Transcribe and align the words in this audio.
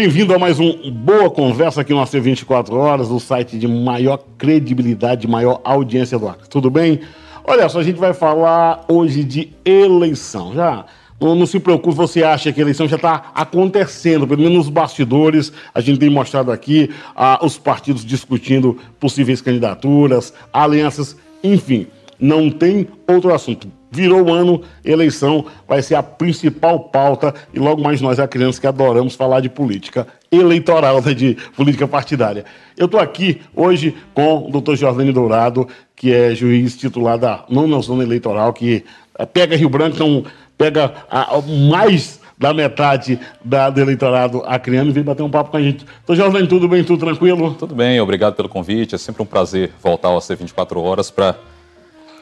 Bem-vindo 0.00 0.32
a 0.32 0.38
mais 0.38 0.60
um 0.60 0.92
Boa 0.92 1.28
Conversa 1.28 1.80
aqui 1.80 1.92
no 1.92 2.00
AC 2.00 2.12
24 2.12 2.72
Horas, 2.76 3.10
o 3.10 3.18
site 3.18 3.58
de 3.58 3.66
maior 3.66 4.20
credibilidade, 4.38 5.26
maior 5.26 5.60
audiência 5.64 6.16
do 6.16 6.28
Acre. 6.28 6.48
Tudo 6.48 6.70
bem? 6.70 7.00
Olha 7.42 7.68
só, 7.68 7.80
a 7.80 7.82
gente 7.82 7.98
vai 7.98 8.14
falar 8.14 8.84
hoje 8.86 9.24
de 9.24 9.52
eleição. 9.64 10.54
Já 10.54 10.84
não, 11.20 11.34
não, 11.34 11.46
se 11.46 11.58
preocupe, 11.58 11.96
você 11.96 12.22
acha 12.22 12.52
que 12.52 12.60
a 12.60 12.62
eleição 12.62 12.86
já 12.86 12.94
está 12.94 13.32
acontecendo, 13.34 14.24
pelo 14.24 14.40
menos 14.40 14.56
nos 14.58 14.68
bastidores, 14.68 15.52
a 15.74 15.80
gente 15.80 15.98
tem 15.98 16.10
mostrado 16.10 16.52
aqui 16.52 16.88
ah, 17.16 17.40
os 17.42 17.58
partidos 17.58 18.04
discutindo 18.04 18.78
possíveis 19.00 19.40
candidaturas, 19.40 20.32
alianças, 20.52 21.16
enfim, 21.42 21.88
não 22.20 22.50
tem 22.50 22.86
outro 23.08 23.34
assunto 23.34 23.66
virou 23.90 24.22
o 24.22 24.32
ano, 24.32 24.62
eleição 24.84 25.46
vai 25.66 25.82
ser 25.82 25.94
a 25.94 26.02
principal 26.02 26.80
pauta 26.80 27.34
e 27.52 27.58
logo 27.58 27.82
mais 27.82 28.00
nós, 28.00 28.18
crianças 28.28 28.58
que 28.58 28.66
adoramos 28.66 29.14
falar 29.14 29.40
de 29.40 29.48
política 29.48 30.06
eleitoral, 30.30 31.02
né, 31.02 31.14
de 31.14 31.36
política 31.56 31.88
partidária. 31.88 32.44
Eu 32.76 32.86
estou 32.86 33.00
aqui 33.00 33.40
hoje 33.54 33.96
com 34.14 34.46
o 34.46 34.50
doutor 34.50 34.76
Jordani 34.76 35.12
Dourado, 35.12 35.66
que 35.96 36.12
é 36.12 36.34
juiz 36.34 36.76
titular 36.76 37.18
da 37.18 37.44
nona 37.48 37.80
zona 37.80 38.02
eleitoral, 38.02 38.52
que 38.52 38.84
eh, 39.18 39.26
pega 39.26 39.56
Rio 39.56 39.68
Branco, 39.68 39.96
então 39.96 40.24
pega 40.56 40.92
a, 41.10 41.36
a, 41.36 41.42
mais 41.42 42.20
da 42.36 42.54
metade 42.54 43.18
da, 43.44 43.68
do 43.68 43.80
eleitorado 43.80 44.42
acriano 44.46 44.90
e 44.90 44.92
vem 44.92 45.02
bater 45.02 45.22
um 45.22 45.30
papo 45.30 45.50
com 45.50 45.56
a 45.56 45.62
gente. 45.62 45.84
Doutor 46.06 46.16
Jordani, 46.16 46.46
tudo 46.46 46.68
bem, 46.68 46.84
tudo 46.84 47.00
tranquilo? 47.00 47.54
Tudo 47.54 47.74
bem, 47.74 48.00
obrigado 48.00 48.34
pelo 48.34 48.48
convite, 48.48 48.94
é 48.94 48.98
sempre 48.98 49.22
um 49.22 49.26
prazer 49.26 49.72
voltar 49.82 50.08
ao 50.08 50.18
C24 50.18 50.76
Horas 50.76 51.10
para 51.10 51.36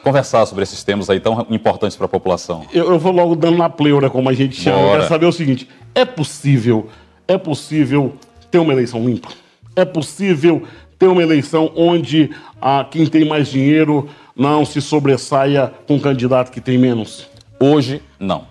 conversar 0.07 0.45
sobre 0.45 0.63
esses 0.63 0.83
temas 0.83 1.09
aí 1.09 1.19
tão 1.19 1.45
importantes 1.49 1.97
para 1.97 2.05
a 2.05 2.09
população. 2.09 2.65
Eu, 2.71 2.91
eu, 2.91 2.99
vou 2.99 3.11
logo 3.11 3.35
dando 3.35 3.57
na 3.57 3.69
pleura, 3.69 4.09
como 4.09 4.29
a 4.29 4.33
gente 4.33 4.55
chama. 4.55 4.79
Eu 4.79 4.91
quero 4.91 5.07
saber 5.07 5.25
o 5.25 5.31
seguinte: 5.31 5.67
é 5.93 6.05
possível, 6.05 6.89
é 7.27 7.37
possível 7.37 8.13
ter 8.49 8.59
uma 8.59 8.71
eleição 8.71 9.05
limpa? 9.05 9.29
É 9.75 9.83
possível 9.83 10.63
ter 10.97 11.07
uma 11.07 11.21
eleição 11.21 11.71
onde 11.75 12.31
ah, 12.61 12.87
quem 12.89 13.05
tem 13.05 13.25
mais 13.25 13.49
dinheiro 13.49 14.09
não 14.35 14.65
se 14.65 14.81
sobressaia 14.81 15.71
com 15.85 15.97
o 15.97 15.99
candidato 15.99 16.51
que 16.51 16.61
tem 16.61 16.77
menos? 16.77 17.27
Hoje, 17.59 18.01
não. 18.19 18.45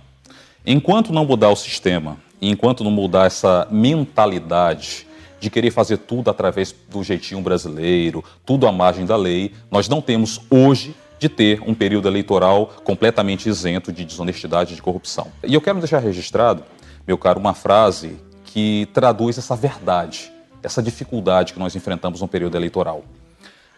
Enquanto 0.64 1.12
não 1.12 1.24
mudar 1.24 1.48
o 1.48 1.56
sistema, 1.56 2.18
enquanto 2.40 2.84
não 2.84 2.90
mudar 2.90 3.26
essa 3.26 3.66
mentalidade 3.70 5.06
de 5.40 5.48
querer 5.48 5.70
fazer 5.70 5.98
tudo 5.98 6.30
através 6.30 6.74
do 6.90 7.02
jeitinho 7.02 7.40
brasileiro, 7.40 8.22
tudo 8.44 8.66
à 8.66 8.72
margem 8.72 9.06
da 9.06 9.16
lei, 9.16 9.52
nós 9.70 9.88
não 9.88 10.00
temos 10.00 10.40
hoje 10.50 10.94
de 11.18 11.28
ter 11.28 11.62
um 11.66 11.74
período 11.74 12.08
eleitoral 12.08 12.66
completamente 12.84 13.48
isento 13.48 13.92
de 13.92 14.04
desonestidade 14.04 14.72
e 14.72 14.76
de 14.76 14.82
corrupção. 14.82 15.28
E 15.44 15.54
eu 15.54 15.60
quero 15.60 15.78
deixar 15.78 15.98
registrado, 15.98 16.62
meu 17.06 17.16
caro, 17.16 17.40
uma 17.40 17.54
frase 17.54 18.16
que 18.44 18.88
traduz 18.92 19.38
essa 19.38 19.56
verdade, 19.56 20.32
essa 20.62 20.82
dificuldade 20.82 21.52
que 21.52 21.58
nós 21.58 21.74
enfrentamos 21.74 22.20
no 22.20 22.28
período 22.28 22.56
eleitoral. 22.56 23.04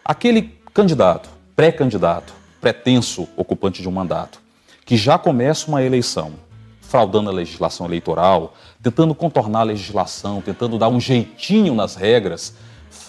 Aquele 0.03 0.53
candidato, 0.73 1.29
pré-candidato, 1.55 2.33
pretenso 2.59 3.27
ocupante 3.35 3.81
de 3.81 3.87
um 3.87 3.91
mandato, 3.91 4.39
que 4.85 4.97
já 4.97 5.17
começa 5.17 5.67
uma 5.67 5.83
eleição 5.83 6.33
fraudando 6.81 7.29
a 7.29 7.33
legislação 7.33 7.85
eleitoral, 7.85 8.55
tentando 8.81 9.13
contornar 9.13 9.59
a 9.59 9.63
legislação, 9.63 10.41
tentando 10.41 10.79
dar 10.79 10.89
um 10.89 10.99
jeitinho 10.99 11.75
nas 11.75 11.95
regras, 11.95 12.55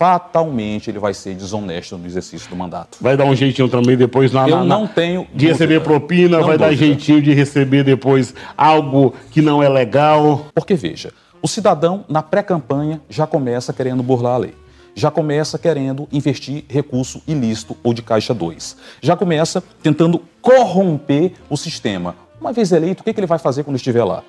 fatalmente 0.01 0.89
ele 0.89 0.99
vai 0.99 1.13
ser 1.13 1.35
desonesto 1.35 1.99
no 1.99 2.07
exercício 2.07 2.49
do 2.49 2.57
mandato. 2.57 2.97
Vai 3.03 3.19
dar 3.19 3.27
um 3.27 3.37
jeitinho 3.37 3.69
também 3.69 3.99
depois 3.99 4.33
na, 4.33 4.49
Eu 4.49 4.57
na, 4.57 4.65
não 4.65 4.87
tenho 4.87 5.29
de 5.35 5.47
receber 5.47 5.83
propina, 5.83 6.39
não 6.39 6.47
vai 6.47 6.57
dúvida. 6.57 6.71
dar 6.71 6.75
jeitinho 6.75 7.21
de 7.21 7.35
receber 7.35 7.85
depois 7.85 8.35
algo 8.57 9.13
que 9.31 9.43
não 9.43 9.63
é 9.63 9.69
legal. 9.69 10.47
Porque 10.55 10.75
veja, 10.75 11.13
o 11.43 11.47
cidadão 11.47 12.03
na 12.09 12.23
pré-campanha 12.23 13.03
já 13.11 13.27
começa 13.27 13.75
querendo 13.75 14.03
burlar 14.03 14.37
a 14.37 14.39
lei. 14.39 14.55
Já 14.95 15.11
começa 15.11 15.59
querendo 15.59 16.09
investir 16.11 16.65
recurso 16.67 17.21
ilícito 17.29 17.77
ou 17.83 17.93
de 17.93 18.01
caixa 18.01 18.33
2. 18.33 18.79
Já 19.03 19.15
começa 19.15 19.63
tentando 19.83 20.23
corromper 20.41 21.33
o 21.51 21.59
sistema. 21.59 22.17
Uma 22.41 22.55
vez 22.55 22.73
eleito, 22.73 23.03
o 23.03 23.05
que 23.05 23.21
ele 23.21 23.27
vai 23.27 23.39
fazer 23.39 23.65
quando 23.65 23.77
estiver 23.77 24.05
lá? 24.05 24.25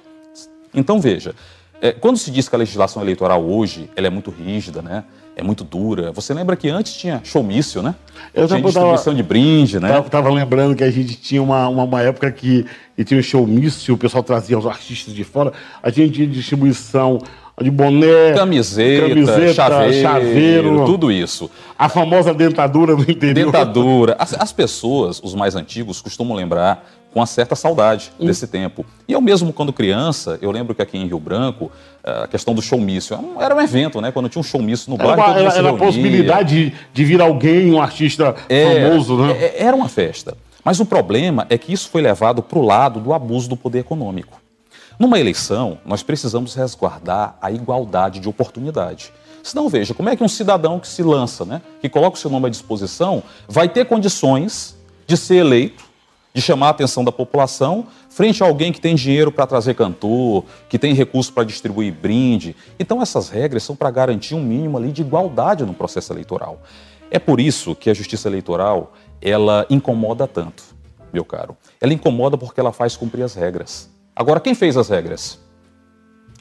Então 0.74 1.00
veja, 1.00 1.34
é, 1.82 1.94
quando 1.94 2.18
se 2.18 2.30
diz 2.30 2.50
que 2.50 2.56
a 2.56 2.60
legislação 2.60 3.02
eleitoral 3.02 3.42
hoje 3.42 3.90
ela 3.96 4.08
é 4.08 4.10
muito 4.10 4.32
rígida, 4.32 4.82
né? 4.82 5.06
É 5.36 5.44
muito 5.44 5.64
dura. 5.64 6.12
Você 6.12 6.34
lembra 6.34 6.56
que 6.56 6.70
antes 6.70 6.94
tinha 6.94 7.22
showmício, 7.24 7.82
né? 7.82 7.96
Eu 8.34 8.48
tinha 8.48 8.62
distribuição 8.62 8.96
tava, 8.98 9.16
de 9.16 9.24
brinde, 9.24 9.80
né? 9.80 9.88
Tava, 9.88 10.10
tava, 10.10 10.30
lembrando 10.30 10.76
que 10.76 10.84
a 10.84 10.92
gente 10.92 11.16
tinha 11.16 11.42
uma, 11.42 11.68
uma, 11.68 11.84
uma 11.84 12.02
época 12.02 12.32
que 12.32 12.66
e 12.98 13.04
tinha 13.04 13.20
um 13.20 13.24
showmício, 13.24 13.96
o 13.96 13.98
pessoal 13.98 14.24
trazia 14.24 14.58
os 14.58 14.66
artistas 14.66 15.14
de 15.14 15.24
fora, 15.24 15.54
a 15.82 15.90
gente 15.90 16.14
tinha 16.14 16.28
distribuição 16.28 17.20
de 17.60 17.70
boné, 17.70 18.34
camiseta, 18.34 19.10
camiseta 19.10 19.54
chaveiro, 19.54 20.02
chaveiro, 20.02 20.86
tudo 20.86 21.12
isso. 21.12 21.50
A 21.78 21.90
famosa 21.90 22.34
dentadura 22.34 22.96
do 22.96 23.10
interior. 23.10 23.46
Dentadura. 23.46 24.16
As, 24.20 24.34
as 24.34 24.52
pessoas, 24.52 25.22
os 25.24 25.34
mais 25.34 25.56
antigos, 25.56 26.02
costumam 26.02 26.36
lembrar 26.36 26.86
com 27.14 27.20
uma 27.20 27.26
certa 27.26 27.56
saudade 27.56 28.12
hum. 28.20 28.26
desse 28.26 28.48
tempo. 28.48 28.86
E 29.08 29.14
eu 29.14 29.22
mesmo, 29.22 29.52
quando 29.52 29.74
criança, 29.74 30.40
eu 30.42 30.52
lembro 30.52 30.74
que 30.74 30.82
aqui 30.82 30.98
em 30.98 31.08
Rio 31.08 31.20
Branco, 31.20 31.72
a 32.04 32.28
questão 32.28 32.54
do 32.54 32.62
showmício 32.62 33.18
era 33.40 33.54
um 33.54 33.62
evento, 33.62 34.00
né? 34.02 34.12
Quando 34.12 34.30
tinha 34.30 34.40
um 34.40 34.44
showmício 34.44 34.90
no 34.90 34.98
bairro, 34.98 35.22
Era, 35.22 35.40
era, 35.40 35.54
era 35.54 35.70
a 35.70 35.74
possibilidade 35.74 36.70
de, 36.70 36.76
de, 36.94 37.06
vir 37.06 37.22
alguém, 37.22 37.72
um 37.72 37.82
artista 37.82 38.36
é, 38.48 38.90
famoso, 38.90 39.18
né? 39.18 39.34
É, 39.34 39.64
era 39.64 39.76
uma 39.76 39.90
festa. 39.90 40.38
Mas 40.64 40.80
o 40.80 40.86
problema 40.86 41.46
é 41.50 41.58
que 41.58 41.74
isso 41.74 41.90
foi 41.90 42.02
levado 42.02 42.42
para 42.42 42.58
o 42.58 42.62
lado 42.62 43.00
do 43.00 43.14
abuso 43.14 43.50
do 43.50 43.58
poder 43.58 43.80
econômico. 43.80 44.40
Numa 44.98 45.20
eleição, 45.20 45.80
nós 45.86 46.04
precisamos 46.04 46.54
resguardar 46.54 47.36
a 47.42 47.52
igualdade 47.52 48.20
de 48.20 48.30
oportunidade. 48.30 49.12
Senão, 49.44 49.68
veja, 49.68 49.94
como 49.94 50.10
é 50.10 50.16
que 50.16 50.24
um 50.24 50.28
cidadão 50.28 50.80
que 50.80 50.88
se 50.88 51.02
lança, 51.02 51.44
né, 51.44 51.62
que 51.82 51.90
coloca 51.90 52.16
o 52.16 52.20
seu 52.20 52.30
nome 52.30 52.46
à 52.46 52.50
disposição, 52.50 53.24
vai 53.48 53.68
ter 53.68 53.86
condições 53.86 54.78
de 55.08 55.18
ser 55.18 55.38
eleito 55.38 55.91
de 56.34 56.42
chamar 56.42 56.68
a 56.68 56.70
atenção 56.70 57.04
da 57.04 57.12
população 57.12 57.88
frente 58.10 58.42
a 58.44 58.46
alguém 58.46 58.72
que 58.72 58.80
tem 58.80 58.96
dinheiro 58.96 59.32
para 59.32 59.46
trazer 59.46 59.74
cantor, 59.74 60.46
que 60.70 60.80
tem 60.80 60.94
recurso 60.94 61.32
para 61.34 61.44
distribuir 61.44 61.94
brinde. 61.94 62.56
Então 62.80 63.02
essas 63.02 63.30
regras 63.30 63.64
são 63.64 63.76
para 63.76 63.92
garantir 63.92 64.36
um 64.36 64.44
mínimo 64.44 64.78
ali 64.78 64.92
de 64.92 65.02
igualdade 65.02 65.66
no 65.66 65.74
processo 65.74 66.14
eleitoral. 66.14 66.62
É 67.10 67.20
por 67.20 67.40
isso 67.40 67.76
que 67.76 67.90
a 67.90 67.94
justiça 67.94 68.30
eleitoral, 68.30 68.94
ela 69.22 69.66
incomoda 69.70 70.26
tanto, 70.26 70.64
meu 71.12 71.26
caro. 71.26 71.58
Ela 71.80 71.94
incomoda 71.94 72.38
porque 72.38 72.60
ela 72.60 72.72
faz 72.72 72.96
cumprir 72.96 73.24
as 73.24 73.36
regras. 73.36 73.90
Agora, 74.16 74.40
quem 74.40 74.56
fez 74.56 74.78
as 74.78 74.88
regras? 74.88 75.40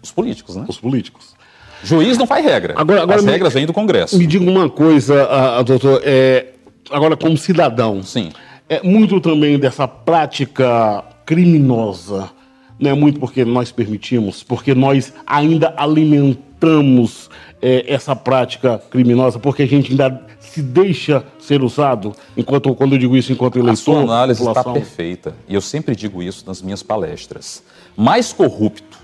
Os 0.02 0.12
políticos, 0.12 0.54
né? 0.54 0.64
Os 0.68 0.78
políticos. 0.78 1.34
Juiz 1.82 2.16
não 2.16 2.26
faz 2.26 2.44
regra. 2.44 2.74
Agora, 2.76 3.02
agora 3.02 3.18
as 3.18 3.24
me, 3.24 3.32
regras 3.32 3.52
vêm 3.52 3.66
do 3.66 3.72
Congresso. 3.72 4.16
Me 4.16 4.26
diga 4.26 4.48
uma 4.48 4.68
coisa, 4.68 5.24
a, 5.24 5.58
a 5.58 5.62
doutor. 5.62 6.00
É, 6.04 6.52
agora, 6.90 7.16
como 7.16 7.36
cidadão. 7.36 8.02
Sim 8.02 8.30
é 8.70 8.80
muito 8.84 9.20
também 9.20 9.58
dessa 9.58 9.88
prática 9.88 11.02
criminosa, 11.26 12.30
não 12.78 12.92
é 12.92 12.94
muito 12.94 13.18
porque 13.18 13.44
nós 13.44 13.72
permitimos, 13.72 14.44
porque 14.44 14.76
nós 14.76 15.12
ainda 15.26 15.74
alimentamos 15.76 17.28
é, 17.60 17.92
essa 17.92 18.14
prática 18.14 18.78
criminosa, 18.88 19.40
porque 19.40 19.64
a 19.64 19.66
gente 19.66 19.90
ainda 19.90 20.24
se 20.38 20.62
deixa 20.62 21.24
ser 21.40 21.64
usado, 21.64 22.14
enquanto 22.36 22.72
quando 22.76 22.92
eu 22.92 22.98
digo 22.98 23.16
isso 23.16 23.32
enquanto 23.32 23.56
eleitor... 23.56 23.72
A 23.72 23.76
sua 23.76 24.02
análise 24.02 24.38
população... 24.38 24.72
está 24.72 24.72
perfeita, 24.72 25.34
e 25.48 25.54
eu 25.54 25.60
sempre 25.60 25.96
digo 25.96 26.22
isso 26.22 26.44
nas 26.46 26.62
minhas 26.62 26.80
palestras. 26.80 27.64
Mais 27.96 28.32
corrupto 28.32 29.00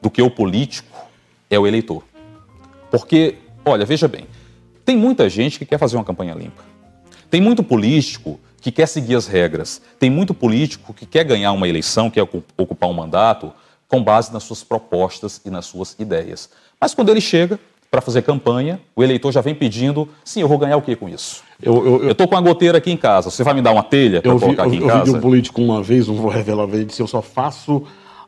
do 0.00 0.10
que 0.10 0.22
o 0.22 0.30
político 0.30 0.98
é 1.50 1.58
o 1.58 1.66
eleitor. 1.66 2.02
Porque, 2.90 3.34
olha, 3.66 3.84
veja 3.84 4.08
bem, 4.08 4.24
tem 4.82 4.96
muita 4.96 5.28
gente 5.28 5.58
que 5.58 5.66
quer 5.66 5.78
fazer 5.78 5.96
uma 5.96 6.04
campanha 6.04 6.32
limpa. 6.32 6.64
Tem 7.30 7.40
muito 7.40 7.62
político 7.62 8.40
que 8.60 8.70
quer 8.70 8.86
seguir 8.86 9.14
as 9.14 9.26
regras. 9.26 9.80
Tem 9.98 10.10
muito 10.10 10.34
político 10.34 10.92
que 10.92 11.06
quer 11.06 11.24
ganhar 11.24 11.52
uma 11.52 11.68
eleição, 11.68 12.10
quer 12.10 12.22
ocupar 12.22 12.88
um 12.88 12.92
mandato, 12.92 13.52
com 13.88 14.02
base 14.02 14.32
nas 14.32 14.44
suas 14.44 14.62
propostas 14.62 15.40
e 15.44 15.50
nas 15.50 15.66
suas 15.66 15.96
ideias. 15.98 16.48
Mas 16.80 16.94
quando 16.94 17.08
ele 17.10 17.20
chega 17.20 17.58
para 17.90 18.00
fazer 18.00 18.22
campanha, 18.22 18.80
o 18.94 19.02
eleitor 19.02 19.32
já 19.32 19.40
vem 19.40 19.54
pedindo: 19.54 20.08
sim, 20.24 20.40
eu 20.40 20.48
vou 20.48 20.58
ganhar 20.58 20.76
o 20.76 20.82
que 20.82 20.94
com 20.94 21.08
isso? 21.08 21.42
Eu 21.60 22.12
estou 22.12 22.28
com 22.28 22.34
uma 22.36 22.40
goteira 22.40 22.78
aqui 22.78 22.90
em 22.90 22.96
casa, 22.96 23.30
você 23.30 23.42
vai 23.42 23.52
me 23.52 23.60
dar 23.60 23.72
uma 23.72 23.82
telha 23.82 24.22
para 24.22 24.38
colocar 24.38 24.64
aqui 24.64 24.76
eu, 24.76 24.84
em 24.84 24.86
casa? 24.86 25.00
Eu 25.00 25.04
vi 25.04 25.18
um 25.18 25.20
político 25.20 25.60
uma 25.60 25.82
vez, 25.82 26.06
não 26.06 26.14
vou 26.14 26.30
revelar, 26.30 26.68
ele 26.68 26.84
disse: 26.84 27.02
eu 27.02 27.08
só 27.08 27.20
faço 27.20 27.82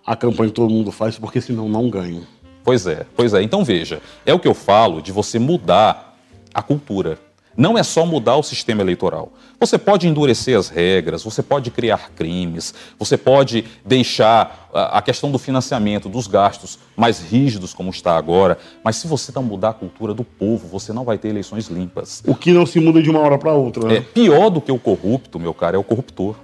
a 0.05 0.17
campanha 0.17 0.51
que 0.51 0.57
todo 0.57 0.71
mundo 0.71 0.91
faz 0.91 1.17
porque 1.17 1.41
senão 1.41 1.69
não 1.69 1.89
ganho. 1.89 2.27
Pois 2.65 2.87
é, 2.87 3.07
pois 3.17 3.33
é. 3.35 3.43
Então 3.43 3.65
veja, 3.65 4.01
é 4.27 4.35
o 4.35 4.39
que 4.39 4.49
eu 4.49 4.55
falo 4.55 5.01
de 5.01 5.13
você 5.13 5.39
mudar 5.39 6.17
a 6.53 6.63
cultura. 6.63 7.19
Não 7.57 7.77
é 7.77 7.83
só 7.83 8.07
mudar 8.07 8.37
o 8.37 8.43
sistema 8.43 8.83
eleitoral. 8.83 9.33
Você 9.61 9.79
pode 9.79 10.09
endurecer 10.09 10.59
as 10.59 10.69
regras, 10.69 11.23
você 11.23 11.43
pode 11.43 11.71
criar 11.71 12.11
crimes, 12.17 12.75
você 12.99 13.17
pode 13.17 13.65
deixar 13.85 14.71
a 14.73 15.01
questão 15.03 15.31
do 15.31 15.39
financiamento, 15.39 16.09
dos 16.09 16.27
gastos 16.27 16.79
mais 16.97 17.21
rígidos, 17.21 17.75
como 17.75 17.91
está 17.91 18.17
agora, 18.17 18.59
mas 18.83 18.97
se 18.97 19.07
você 19.07 19.31
não 19.35 19.43
mudar 19.43 19.71
a 19.71 19.75
cultura 19.75 20.15
do 20.15 20.25
povo, 20.25 20.67
você 20.67 20.93
não 20.93 21.05
vai 21.05 21.19
ter 21.19 21.29
eleições 21.29 21.69
limpas. 21.69 22.23
O 22.27 22.35
que 22.35 22.53
não 22.53 22.67
se 22.67 22.81
muda 22.81 23.03
de 23.03 23.11
uma 23.11 23.21
hora 23.21 23.39
para 23.39 23.53
outra. 23.53 23.87
Né? 23.87 23.97
É 23.97 24.01
pior 24.01 24.51
do 24.51 24.61
que 24.61 24.73
o 24.73 24.79
corrupto, 24.79 25.39
meu 25.39 25.53
cara, 25.55 25.77
é 25.77 25.79
o 25.79 25.85
corruptor. 25.85 26.35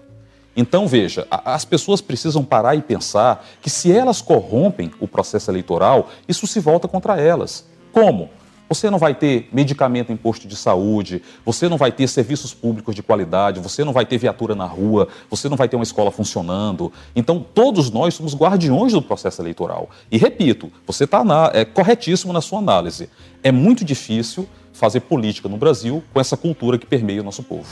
Então, 0.56 0.88
veja, 0.88 1.26
as 1.31 1.64
pessoas 1.64 2.00
precisam 2.00 2.44
parar 2.44 2.75
e 2.75 2.82
pensar 2.82 3.46
que 3.62 3.70
se 3.70 3.93
elas 3.93 4.20
corrompem 4.20 4.90
o 4.99 5.06
processo 5.06 5.50
eleitoral, 5.50 6.08
isso 6.28 6.49
se 6.49 6.58
volta 6.58 6.88
contra 6.88 7.16
elas. 7.16 7.64
Como? 7.93 8.28
Você 8.68 8.90
não 8.90 8.98
vai 8.98 9.14
ter 9.14 9.48
medicamento 9.52 10.12
em 10.12 10.16
posto 10.16 10.46
de 10.46 10.54
saúde, 10.54 11.22
você 11.44 11.68
não 11.68 11.78
vai 11.78 11.90
ter 11.90 12.06
serviços 12.06 12.52
públicos 12.52 12.94
de 12.94 13.02
qualidade, 13.02 13.60
você 13.60 13.82
não 13.82 13.92
vai 13.92 14.04
ter 14.04 14.18
viatura 14.18 14.54
na 14.54 14.66
rua, 14.66 15.08
você 15.30 15.48
não 15.48 15.56
vai 15.56 15.68
ter 15.68 15.76
uma 15.76 15.82
escola 15.82 16.10
funcionando. 16.10 16.92
Então, 17.16 17.44
todos 17.54 17.90
nós 17.90 18.14
somos 18.14 18.34
guardiões 18.34 18.92
do 18.92 19.00
processo 19.00 19.40
eleitoral. 19.40 19.88
E 20.10 20.18
repito, 20.18 20.70
você 20.86 21.04
está 21.04 21.24
é, 21.54 21.64
corretíssimo 21.64 22.32
na 22.32 22.42
sua 22.42 22.58
análise. 22.58 23.08
É 23.42 23.50
muito 23.50 23.84
difícil 23.84 24.46
fazer 24.72 25.00
política 25.00 25.48
no 25.48 25.56
Brasil 25.56 26.02
com 26.12 26.20
essa 26.20 26.36
cultura 26.36 26.78
que 26.78 26.86
permeia 26.86 27.20
o 27.20 27.24
nosso 27.24 27.42
povo. 27.42 27.66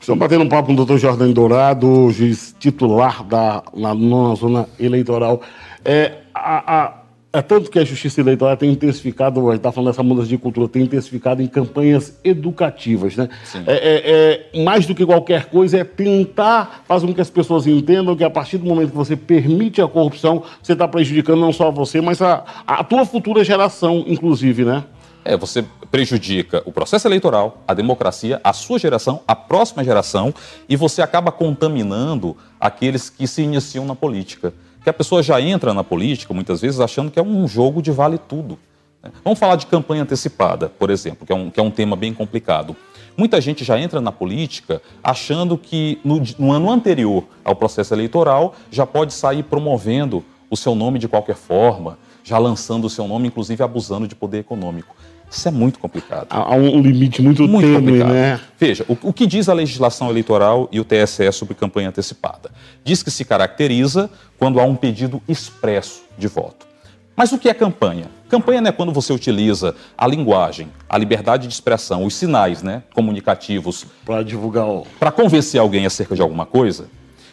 Estamos 0.00 0.20
batendo 0.20 0.44
um 0.44 0.48
papo 0.48 0.68
com 0.68 0.72
o 0.72 0.76
doutor 0.76 0.96
Jordão 0.96 1.30
Dourado, 1.32 2.10
juiz 2.12 2.54
titular 2.58 3.24
da, 3.24 3.62
na 3.74 3.92
nona 3.94 4.34
zona 4.36 4.68
eleitoral. 4.78 5.42
É, 5.84 6.18
a, 6.32 6.97
é 7.30 7.42
tanto 7.42 7.70
que 7.70 7.78
a 7.78 7.84
justiça 7.84 8.20
eleitoral 8.20 8.56
tem 8.56 8.70
intensificado, 8.70 9.40
a 9.40 9.52
gente 9.52 9.58
está 9.58 9.70
falando 9.70 9.90
dessa 9.90 10.02
mudança 10.02 10.28
de 10.28 10.38
cultura, 10.38 10.66
tem 10.66 10.84
intensificado 10.84 11.42
em 11.42 11.46
campanhas 11.46 12.18
educativas, 12.24 13.16
né? 13.16 13.28
É, 13.66 13.72
é, 13.74 14.52
é, 14.54 14.64
mais 14.64 14.86
do 14.86 14.94
que 14.94 15.04
qualquer 15.04 15.46
coisa, 15.46 15.78
é 15.78 15.84
tentar 15.84 16.84
fazer 16.86 17.06
com 17.06 17.14
que 17.14 17.20
as 17.20 17.28
pessoas 17.28 17.66
entendam 17.66 18.16
que 18.16 18.24
a 18.24 18.30
partir 18.30 18.56
do 18.56 18.64
momento 18.64 18.90
que 18.90 18.96
você 18.96 19.14
permite 19.14 19.82
a 19.82 19.86
corrupção, 19.86 20.42
você 20.62 20.72
está 20.72 20.88
prejudicando 20.88 21.40
não 21.40 21.52
só 21.52 21.70
você, 21.70 22.00
mas 22.00 22.22
a, 22.22 22.44
a 22.66 22.82
tua 22.82 23.04
futura 23.04 23.44
geração, 23.44 24.04
inclusive, 24.06 24.64
né? 24.64 24.84
É, 25.22 25.36
você 25.36 25.62
prejudica 25.90 26.62
o 26.64 26.72
processo 26.72 27.06
eleitoral, 27.06 27.62
a 27.68 27.74
democracia, 27.74 28.40
a 28.42 28.54
sua 28.54 28.78
geração, 28.78 29.20
a 29.28 29.36
próxima 29.36 29.84
geração, 29.84 30.32
e 30.66 30.76
você 30.76 31.02
acaba 31.02 31.30
contaminando 31.30 32.34
aqueles 32.58 33.10
que 33.10 33.26
se 33.26 33.42
iniciam 33.42 33.84
na 33.84 33.94
política. 33.94 34.54
Que 34.88 34.90
a 34.90 34.94
pessoa 34.94 35.22
já 35.22 35.38
entra 35.38 35.74
na 35.74 35.84
política, 35.84 36.32
muitas 36.32 36.62
vezes, 36.62 36.80
achando 36.80 37.10
que 37.10 37.18
é 37.18 37.22
um 37.22 37.46
jogo 37.46 37.82
de 37.82 37.92
vale 37.92 38.16
tudo. 38.16 38.58
Né? 39.02 39.10
Vamos 39.22 39.38
falar 39.38 39.56
de 39.56 39.66
campanha 39.66 40.02
antecipada, 40.02 40.70
por 40.70 40.88
exemplo, 40.88 41.26
que 41.26 41.32
é 41.34 41.36
um, 41.36 41.50
que 41.50 41.60
é 41.60 41.62
um 41.62 41.70
tema 41.70 41.94
bem 41.94 42.14
complicado. 42.14 42.74
Muita 43.14 43.38
gente 43.38 43.64
já 43.64 43.78
entra 43.78 44.00
na 44.00 44.10
política 44.10 44.80
achando 45.04 45.58
que 45.58 46.00
no, 46.02 46.22
no 46.38 46.52
ano 46.52 46.70
anterior 46.70 47.24
ao 47.44 47.54
processo 47.54 47.92
eleitoral 47.92 48.54
já 48.70 48.86
pode 48.86 49.12
sair 49.12 49.42
promovendo 49.42 50.24
o 50.48 50.56
seu 50.56 50.74
nome 50.74 50.98
de 50.98 51.06
qualquer 51.06 51.36
forma, 51.36 51.98
já 52.24 52.38
lançando 52.38 52.86
o 52.86 52.90
seu 52.90 53.06
nome, 53.06 53.28
inclusive 53.28 53.62
abusando 53.62 54.08
de 54.08 54.14
poder 54.14 54.38
econômico. 54.38 54.96
Isso 55.30 55.46
é 55.46 55.50
muito 55.50 55.78
complicado. 55.78 56.26
Há 56.30 56.54
um 56.54 56.80
limite 56.80 57.20
muito, 57.20 57.46
muito 57.46 57.66
tênue, 57.66 57.78
complicado. 57.78 58.12
né? 58.12 58.40
Veja, 58.58 58.84
o, 58.88 58.96
o, 59.02 59.12
que 59.12 59.26
diz 59.26 59.48
a 59.48 59.52
legislação 59.52 60.08
eleitoral 60.08 60.68
e 60.72 60.80
o 60.80 60.84
TSE 60.84 61.30
sobre 61.32 61.54
campanha 61.54 61.90
antecipada? 61.90 62.50
Diz 62.82 63.02
que 63.02 63.10
se 63.10 63.24
caracteriza 63.24 64.10
quando 64.38 64.58
há 64.58 64.64
um 64.64 64.74
pedido 64.74 65.22
expresso 65.28 66.02
de 66.16 66.26
voto. 66.26 66.66
Mas 67.14 67.32
o 67.32 67.38
que 67.38 67.48
é 67.48 67.54
campanha? 67.54 68.06
Campanha 68.28 68.60
não 68.60 68.68
é 68.68 68.72
quando 68.72 68.92
você 68.92 69.12
utiliza 69.12 69.74
a 69.96 70.06
linguagem, 70.06 70.68
a 70.88 70.96
liberdade 70.96 71.46
de 71.46 71.52
expressão, 71.52 72.04
os 72.04 72.14
sinais 72.14 72.62
né, 72.62 72.82
comunicativos. 72.94 73.86
Para 74.04 74.22
divulgar. 74.22 74.66
Para 74.98 75.10
convencer 75.10 75.60
alguém 75.60 75.84
acerca 75.84 76.14
de 76.14 76.22
alguma 76.22 76.46
coisa. 76.46 76.88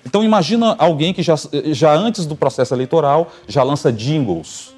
Então 0.05 0.23
imagina 0.23 0.75
alguém 0.77 1.13
que 1.13 1.23
já, 1.23 1.35
já 1.71 1.93
antes 1.93 2.25
do 2.25 2.35
processo 2.35 2.73
eleitoral 2.73 3.31
já 3.47 3.63
lança 3.63 3.91
jingles 3.91 4.74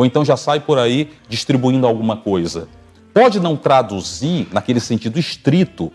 ou 0.00 0.06
então 0.06 0.24
já 0.24 0.34
sai 0.34 0.58
por 0.60 0.78
aí 0.78 1.10
distribuindo 1.28 1.86
alguma 1.86 2.16
coisa. 2.16 2.68
Pode 3.12 3.38
não 3.38 3.54
traduzir, 3.54 4.48
naquele 4.50 4.80
sentido 4.80 5.18
estrito, 5.18 5.92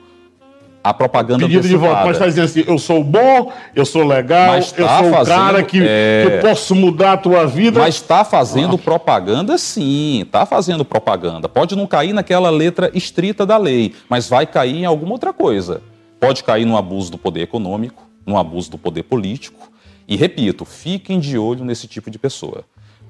a 0.84 0.94
propaganda 0.94 1.40
Pedido 1.40 1.68
de 1.68 1.75
voto, 1.75 2.06
mas 2.06 2.12
está 2.12 2.28
dizendo 2.28 2.46
assim, 2.46 2.63
eu 2.68 2.78
sou 2.78 3.04
bom, 3.04 3.52
eu 3.75 3.84
sou 3.84 4.06
legal, 4.06 4.52
tá 4.52 4.57
eu 4.57 4.88
sou 4.88 5.22
o 5.22 5.25
cara 5.25 5.63
que, 5.63 5.80
é... 5.81 6.40
que 6.40 6.48
posso 6.48 6.75
mudar 6.75 7.13
a 7.13 7.18
tua 7.18 7.48
vida. 7.48 7.80
Mas 7.80 7.96
está 7.96 8.24
fazendo 8.24 8.75
ah. 8.75 8.78
propaganda 8.78 9.57
sim, 9.57 10.22
está 10.22 10.46
fazendo 10.46 10.86
propaganda. 10.86 11.50
Pode 11.50 11.75
não 11.75 11.88
cair 11.88 12.13
naquela 12.13 12.52
letra 12.52 12.92
estrita 12.94 13.44
da 13.44 13.57
lei, 13.57 13.96
mas 14.07 14.30
vai 14.30 14.46
cair 14.46 14.75
em 14.75 14.86
alguma 14.86 15.13
outra 15.13 15.34
coisa. 15.34 15.81
Pode 16.19 16.44
cair 16.44 16.66
no 16.66 16.78
abuso 16.78 17.10
do 17.10 17.18
poder 17.18 17.42
econômico, 17.42 18.07
no 18.24 18.38
abuso 18.38 18.69
do 18.69 18.78
poder 18.78 19.02
político. 19.02 19.72
E 20.07 20.16
repito, 20.16 20.63
fiquem 20.63 21.19
de 21.19 21.40
olho 21.40 21.66
nesse 21.66 21.88
tipo 21.88 22.12
de 22.12 22.19
pessoa. 22.19 22.66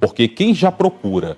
Porque 0.08 0.28
quem 0.28 0.54
já 0.54 0.72
procura, 0.72 1.38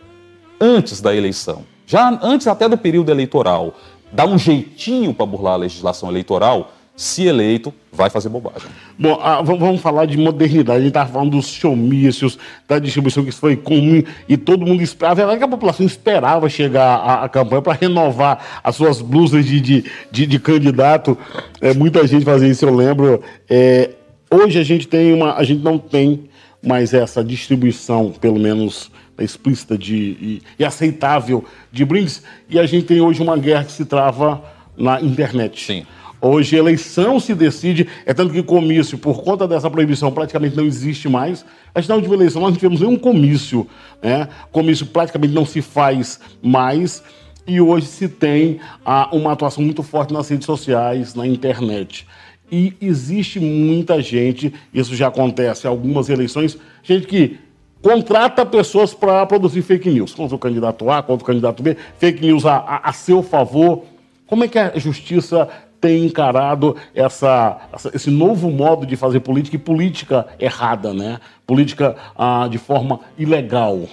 antes 0.59 0.99
da 0.99 1.15
eleição, 1.15 1.63
já 1.85 2.19
antes 2.21 2.47
até 2.47 2.67
do 2.67 2.77
período 2.77 3.09
eleitoral, 3.09 3.73
dá 4.11 4.25
um 4.25 4.37
jeitinho 4.37 5.13
para 5.13 5.25
burlar 5.25 5.53
a 5.53 5.57
legislação 5.57 6.09
eleitoral, 6.09 6.73
se 6.93 7.25
eleito, 7.25 7.73
vai 7.93 8.09
fazer 8.09 8.27
bobagem. 8.27 8.67
Bom, 8.97 9.19
ah, 9.21 9.41
vamos 9.41 9.79
falar 9.79 10.05
de 10.05 10.17
modernidade. 10.17 10.79
A 10.79 10.81
gente 10.81 10.87
estava 10.89 11.11
falando 11.11 11.31
dos 11.31 11.47
showmícios, 11.47 12.39
da 12.67 12.79
distribuição 12.79 13.23
que 13.23 13.31
foi 13.31 13.55
comum 13.55 14.03
e 14.27 14.35
todo 14.35 14.65
mundo 14.65 14.81
esperava. 14.81 15.31
É 15.31 15.37
que 15.37 15.43
a 15.43 15.47
população 15.47 15.85
esperava 15.85 16.49
chegar 16.49 16.97
à, 16.97 17.23
à 17.23 17.29
campanha 17.29 17.61
para 17.61 17.73
renovar 17.73 18.61
as 18.63 18.75
suas 18.75 18.99
blusas 18.99 19.45
de, 19.45 19.61
de, 19.61 19.85
de, 20.11 20.25
de 20.25 20.39
candidato. 20.39 21.15
É, 21.61 21.73
muita 21.73 22.05
gente 22.07 22.25
fazia 22.25 22.49
isso, 22.49 22.65
eu 22.65 22.75
lembro. 22.75 23.21
É, 23.47 23.91
hoje 24.31 24.59
a 24.59 24.63
gente 24.63 24.87
tem 24.87 25.13
uma. 25.13 25.35
A 25.35 25.43
gente 25.43 25.63
não 25.63 25.77
tem 25.77 26.27
mas 26.67 26.93
essa 26.93 27.23
distribuição, 27.23 28.11
pelo 28.11 28.37
menos 28.37 28.91
explícita 29.17 29.77
de, 29.77 29.95
e, 29.95 30.41
e, 30.59 30.65
aceitável 30.65 31.45
de 31.71 31.85
brindes. 31.85 32.21
E 32.49 32.59
a 32.59 32.65
gente 32.65 32.85
tem 32.85 32.99
hoje 32.99 33.21
uma 33.21 33.37
guerra 33.37 33.63
que 33.63 33.71
se 33.71 33.85
trava 33.85 34.43
na 34.77 35.01
internet. 35.01 35.63
Sim. 35.63 35.85
Hoje 36.19 36.55
eleição 36.55 37.19
se 37.19 37.33
decide, 37.33 37.87
é 38.05 38.13
tanto 38.13 38.33
que 38.33 38.43
comício, 38.43 38.97
por 38.97 39.23
conta 39.23 39.47
dessa 39.47 39.69
proibição, 39.69 40.11
praticamente 40.11 40.57
não 40.57 40.65
existe 40.65 41.07
mais. 41.07 41.45
A 41.73 41.79
gente 41.79 41.89
na 41.89 41.95
última 41.95 42.15
eleição 42.15 42.41
nós 42.41 42.49
não 42.49 42.57
tivemos 42.57 42.81
nenhum 42.81 42.97
comício, 42.97 43.65
né? 44.03 44.27
Comício 44.51 44.85
praticamente 44.87 45.33
não 45.33 45.45
se 45.45 45.61
faz 45.61 46.19
mais. 46.41 47.01
E 47.47 47.61
hoje 47.61 47.85
se 47.85 48.09
tem 48.09 48.59
ah, 48.85 49.07
uma 49.13 49.31
atuação 49.31 49.63
muito 49.63 49.81
forte 49.81 50.13
nas 50.13 50.27
redes 50.27 50.45
sociais, 50.45 51.15
na 51.15 51.25
internet. 51.25 52.05
E 52.51 52.73
existe 52.81 53.39
muita 53.39 54.01
gente, 54.01 54.53
isso 54.73 54.95
já 54.95 55.07
acontece 55.07 55.67
em 55.67 55.69
algumas 55.69 56.09
eleições, 56.09 56.57
gente 56.81 57.05
que 57.05 57.39
contrata 57.81 58.45
pessoas 58.45 58.93
para 58.93 59.25
produzir 59.25 59.61
fake 59.61 59.89
news, 59.89 60.13
contra 60.13 60.35
o 60.35 60.39
candidato 60.39 60.89
A, 60.89 61.03
contra 61.03 61.23
o 61.23 61.27
candidato 61.27 61.61
B, 61.61 61.75
fake 61.97 62.21
news 62.21 62.45
a, 62.45 62.55
a, 62.55 62.89
a 62.89 62.93
seu 62.93 63.21
favor. 63.21 63.83
Como 64.25 64.43
é 64.43 64.47
que 64.47 64.57
a 64.57 64.77
justiça 64.77 65.47
tem 65.79 66.05
encarado 66.05 66.75
essa, 66.93 67.69
essa, 67.71 67.91
esse 67.93 68.09
novo 68.09 68.49
modo 68.49 68.85
de 68.85 68.95
fazer 68.95 69.19
política 69.19 69.55
e 69.55 69.59
política 69.59 70.27
errada, 70.39 70.93
né? 70.93 71.19
Política 71.45 71.95
ah, 72.17 72.47
de 72.49 72.57
forma 72.57 72.99
ilegal. 73.17 73.87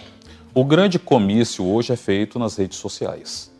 O 0.55 0.65
grande 0.65 0.99
comício 0.99 1.65
hoje 1.65 1.93
é 1.93 1.97
feito 1.97 2.39
nas 2.39 2.57
redes 2.57 2.79
sociais. 2.79 3.53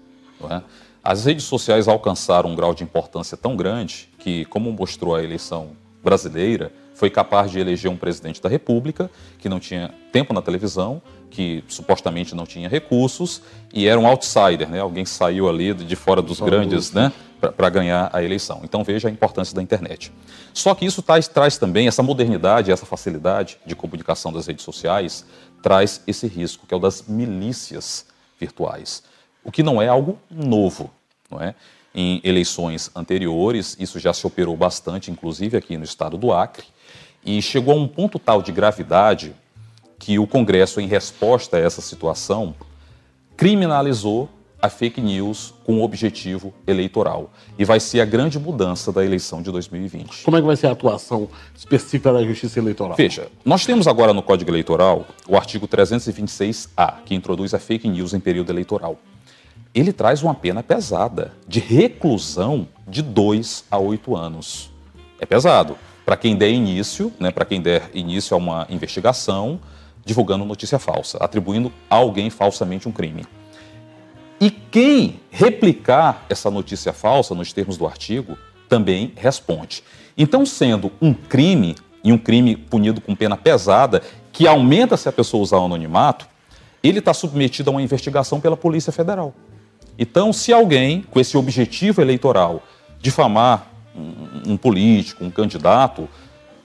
É? 0.49 0.63
As 1.03 1.27
redes 1.27 1.45
sociais 1.45 1.87
alcançaram 1.89 2.51
um 2.51 2.55
grau 2.55 2.75
de 2.75 2.83
importância 2.83 3.37
tão 3.37 3.57
grande 3.57 4.09
que, 4.25 4.47
como 4.47 4.73
mostrou 4.73 5.15
a 5.15 5.23
eleição 5.23 5.73
brasileira, 6.03 6.73
foi 6.95 7.11
capaz 7.11 7.51
de 7.51 7.59
eleger 7.59 7.91
um 7.91 7.97
presidente 7.97 8.41
da 8.41 8.49
República 8.49 9.11
que 9.39 9.49
não 9.49 9.61
tinha 9.61 9.93
tempo 10.11 10.33
na 10.33 10.41
televisão, 10.41 11.03
que 11.31 11.63
supostamente 11.69 12.35
não 12.35 12.47
tinha 12.47 12.67
recursos 12.67 13.43
e 13.73 13.87
era 13.87 14.01
um 14.01 14.07
outsider, 14.07 14.67
né? 14.69 14.81
Alguém 14.81 15.05
saiu 15.05 15.47
ali 15.47 15.75
de 15.75 15.95
fora 15.95 16.23
dos 16.23 16.41
grandes, 16.41 16.91
né? 16.91 17.13
Para 17.39 17.69
ganhar 17.69 18.09
a 18.15 18.23
eleição. 18.23 18.63
Então 18.65 18.83
veja 18.83 19.09
a 19.09 19.11
importância 19.11 19.55
da 19.55 19.63
internet. 19.63 20.11
Só 20.55 20.75
que 20.75 20.87
isso 20.87 21.03
traz, 21.03 21.29
traz 21.29 21.59
também 21.59 21.87
essa 21.87 22.03
modernidade, 22.03 22.73
essa 22.73 22.87
facilidade 22.87 23.59
de 23.67 23.77
comunicação 23.77 24.33
das 24.33 24.47
redes 24.47 24.65
sociais, 24.65 25.27
traz 25.63 26.01
esse 26.07 26.27
risco, 26.27 26.67
que 26.67 26.73
é 26.73 26.77
o 26.77 26.81
das 26.81 27.05
milícias 27.07 28.07
virtuais 28.41 29.03
o 29.45 29.53
que 29.53 29.63
não 29.63 29.81
é 29.81 29.87
algo 29.87 30.19
novo. 30.31 30.91
Não 31.31 31.41
é? 31.41 31.55
Em 31.95 32.21
eleições 32.25 32.91
anteriores, 32.95 33.77
isso 33.79 34.01
já 34.01 34.13
se 34.13 34.27
operou 34.27 34.57
bastante, 34.57 35.11
inclusive 35.11 35.57
aqui 35.57 35.77
no 35.77 35.85
estado 35.85 36.19
do 36.19 36.33
Acre, 36.33 36.65
e 37.25 37.41
chegou 37.41 37.73
a 37.73 37.77
um 37.77 37.87
ponto 37.87 38.19
tal 38.19 38.43
de 38.43 38.51
gravidade 38.51 39.33
que 39.99 40.19
o 40.19 40.27
Congresso, 40.27 40.81
em 40.81 40.89
resposta 40.89 41.57
a 41.57 41.61
essa 41.61 41.81
situação, 41.81 42.55
criminalizou 43.37 44.29
a 44.61 44.69
fake 44.69 45.01
news 45.01 45.55
com 45.63 45.83
objetivo 45.83 46.53
eleitoral. 46.67 47.31
E 47.59 47.65
vai 47.65 47.79
ser 47.79 48.01
a 48.01 48.05
grande 48.05 48.39
mudança 48.39 48.91
da 48.91 49.05
eleição 49.05 49.43
de 49.43 49.53
2020. 49.53 50.25
Como 50.25 50.37
é 50.37 50.41
que 50.41 50.47
vai 50.47 50.57
ser 50.57 50.69
a 50.69 50.73
atuação 50.73 51.29
específica 51.55 52.13
da 52.13 52.25
Justiça 52.25 52.59
Eleitoral? 52.59 52.97
Veja, 52.97 53.29
nós 53.45 53.67
temos 53.67 53.87
agora 53.87 54.15
no 54.15 54.23
Código 54.23 54.51
Eleitoral 54.51 55.07
o 55.29 55.37
artigo 55.37 55.69
326-A, 55.69 57.01
que 57.05 57.15
introduz 57.15 57.53
a 57.53 57.59
fake 57.59 57.87
news 57.89 58.15
em 58.15 58.21
período 58.21 58.51
eleitoral 58.51 58.99
ele 59.75 59.93
traz 59.93 60.23
uma 60.23 60.35
pena 60.35 60.63
pesada 60.63 61.33
de 61.49 61.59
reclusão 61.59 62.69
de 62.87 63.03
2 63.03 63.65
a 63.71 63.79
8 63.79 64.15
anos. 64.15 64.71
É 65.19 65.27
pesado. 65.27 65.77
Para 66.05 66.17
quem 66.17 66.37
der 66.37 66.51
início, 66.51 67.13
né, 67.19 67.31
para 67.31 67.45
quem 67.45 67.61
der 67.61 67.91
início 67.95 68.35
a 68.35 68.39
uma 68.39 68.67
investigação, 68.69 69.59
divulgando 70.05 70.45
notícia 70.45 70.79
falsa, 70.79 71.19
atribuindo 71.19 71.73
a 71.89 71.97
alguém 71.97 72.29
falsamente 72.29 72.89
um 72.89 72.93
crime. 72.93 73.25
E 74.41 74.51
quem 74.51 75.21
replicar 75.31 76.27
essa 76.29 76.51
notícia 76.51 76.93
falsa, 76.93 77.35
nos 77.35 77.53
termos 77.53 77.77
do 77.77 77.87
artigo, 77.87 78.37
também 78.69 79.13
responde. 79.17 79.83
Então, 80.17 80.45
sendo 80.45 80.93
um 81.01 81.15
crime, 81.15 81.75
e 82.03 82.13
um 82.13 82.19
crime 82.19 82.55
punido 82.55 83.01
com 83.01 83.15
pena 83.15 83.37
pesada, 83.37 84.03
que 84.31 84.47
aumenta 84.47 84.97
se 84.97 85.09
a 85.09 85.13
pessoa 85.13 85.43
usar 85.43 85.59
o 85.59 85.65
anonimato, 85.65 86.29
ele 86.85 86.99
está 86.99 87.15
submetido 87.15 87.71
a 87.71 87.73
uma 87.73 87.83
investigação 87.83 88.39
pela 88.39 88.57
Polícia 88.57 88.93
Federal. 88.93 89.35
Então, 89.99 90.33
se 90.33 90.53
alguém 90.53 91.03
com 91.03 91.19
esse 91.19 91.37
objetivo 91.37 92.03
eleitoral 92.03 92.63
difamar 93.01 93.71
um, 93.97 94.53
um 94.53 94.57
político, 94.57 95.25
um 95.25 95.31
candidato, 95.31 96.07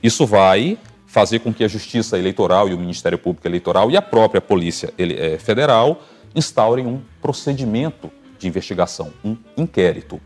isso 0.04 0.26
vai 0.26 0.78
fazer 1.08 1.40
com 1.40 1.54
que 1.54 1.64
a 1.64 1.68
Justiça 1.68 2.18
Eleitoral 2.18 2.68
e 2.70 2.74
o 2.74 2.78
Ministério 2.78 3.18
Público 3.18 3.48
Eleitoral 3.48 3.90
e 3.90 3.98
a 3.98 4.02
própria 4.02 4.42
Polícia 4.42 4.94
eh, 4.98 5.38
Federal 5.40 6.04
instaurem 6.36 6.86
um 6.86 7.02
procedimento 7.22 8.12
de 8.38 8.48
investigação, 8.48 9.12
um 9.24 9.36
inquérito. 9.58 10.22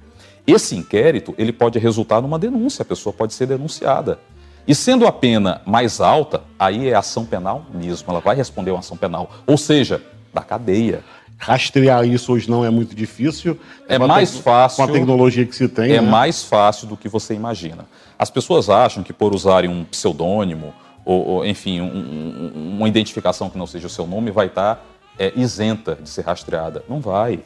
Esse 0.46 0.76
inquérito 0.76 1.34
ele 1.38 1.54
pode 1.54 1.80
resultar 1.80 2.22
numa 2.22 2.38
denúncia, 2.38 2.82
a 2.82 2.86
pessoa 2.86 3.14
pode 3.14 3.34
ser 3.34 3.46
denunciada. 3.46 4.20
E 4.68 4.74
sendo 4.74 5.06
a 5.06 5.12
pena 5.12 5.62
mais 5.66 6.00
alta, 6.00 6.42
aí 6.58 6.90
é 6.90 6.96
ação 6.96 7.26
penal 7.26 7.66
mesmo, 7.74 8.10
ela 8.10 8.22
vai 8.22 8.36
responder 8.36 8.72
uma 8.72 8.80
ação 8.80 8.96
penal, 8.96 9.30
ou 9.46 9.58
seja, 9.58 10.02
da 10.34 10.42
cadeia. 10.42 11.04
Rastrear 11.38 12.06
isso 12.06 12.32
hoje 12.32 12.50
não 12.50 12.64
é 12.64 12.70
muito 12.70 12.96
difícil. 12.96 13.60
É 13.90 14.00
mais 14.00 14.38
fácil. 14.38 14.78
Com 14.78 14.90
a 14.90 14.94
tecnologia 14.94 15.46
que 15.46 15.54
se 15.54 15.68
tem. 15.68 15.92
É 15.92 16.02
né? 16.02 16.10
mais 16.10 16.44
fácil 16.44 16.88
do 16.88 16.96
que 16.96 17.10
você 17.10 17.34
imagina. 17.34 17.86
As 18.18 18.30
pessoas 18.30 18.70
acham 18.70 19.04
que 19.04 19.12
por 19.12 19.36
usarem 19.36 19.70
um 19.70 19.84
pseudônimo, 19.84 20.74
ou, 21.04 21.28
ou 21.28 21.46
enfim, 21.46 21.82
um, 21.82 21.86
um, 21.86 22.78
uma 22.78 22.88
identificação 22.88 23.50
que 23.50 23.58
não 23.58 23.68
seja 23.68 23.88
o 23.88 23.90
seu 23.90 24.08
nome, 24.08 24.32
vai 24.32 24.46
estar 24.46 24.86
é, 25.20 25.34
isenta 25.36 25.98
de 26.02 26.08
ser 26.08 26.22
rastreada. 26.22 26.84
Não 26.88 27.02
vai. 27.02 27.42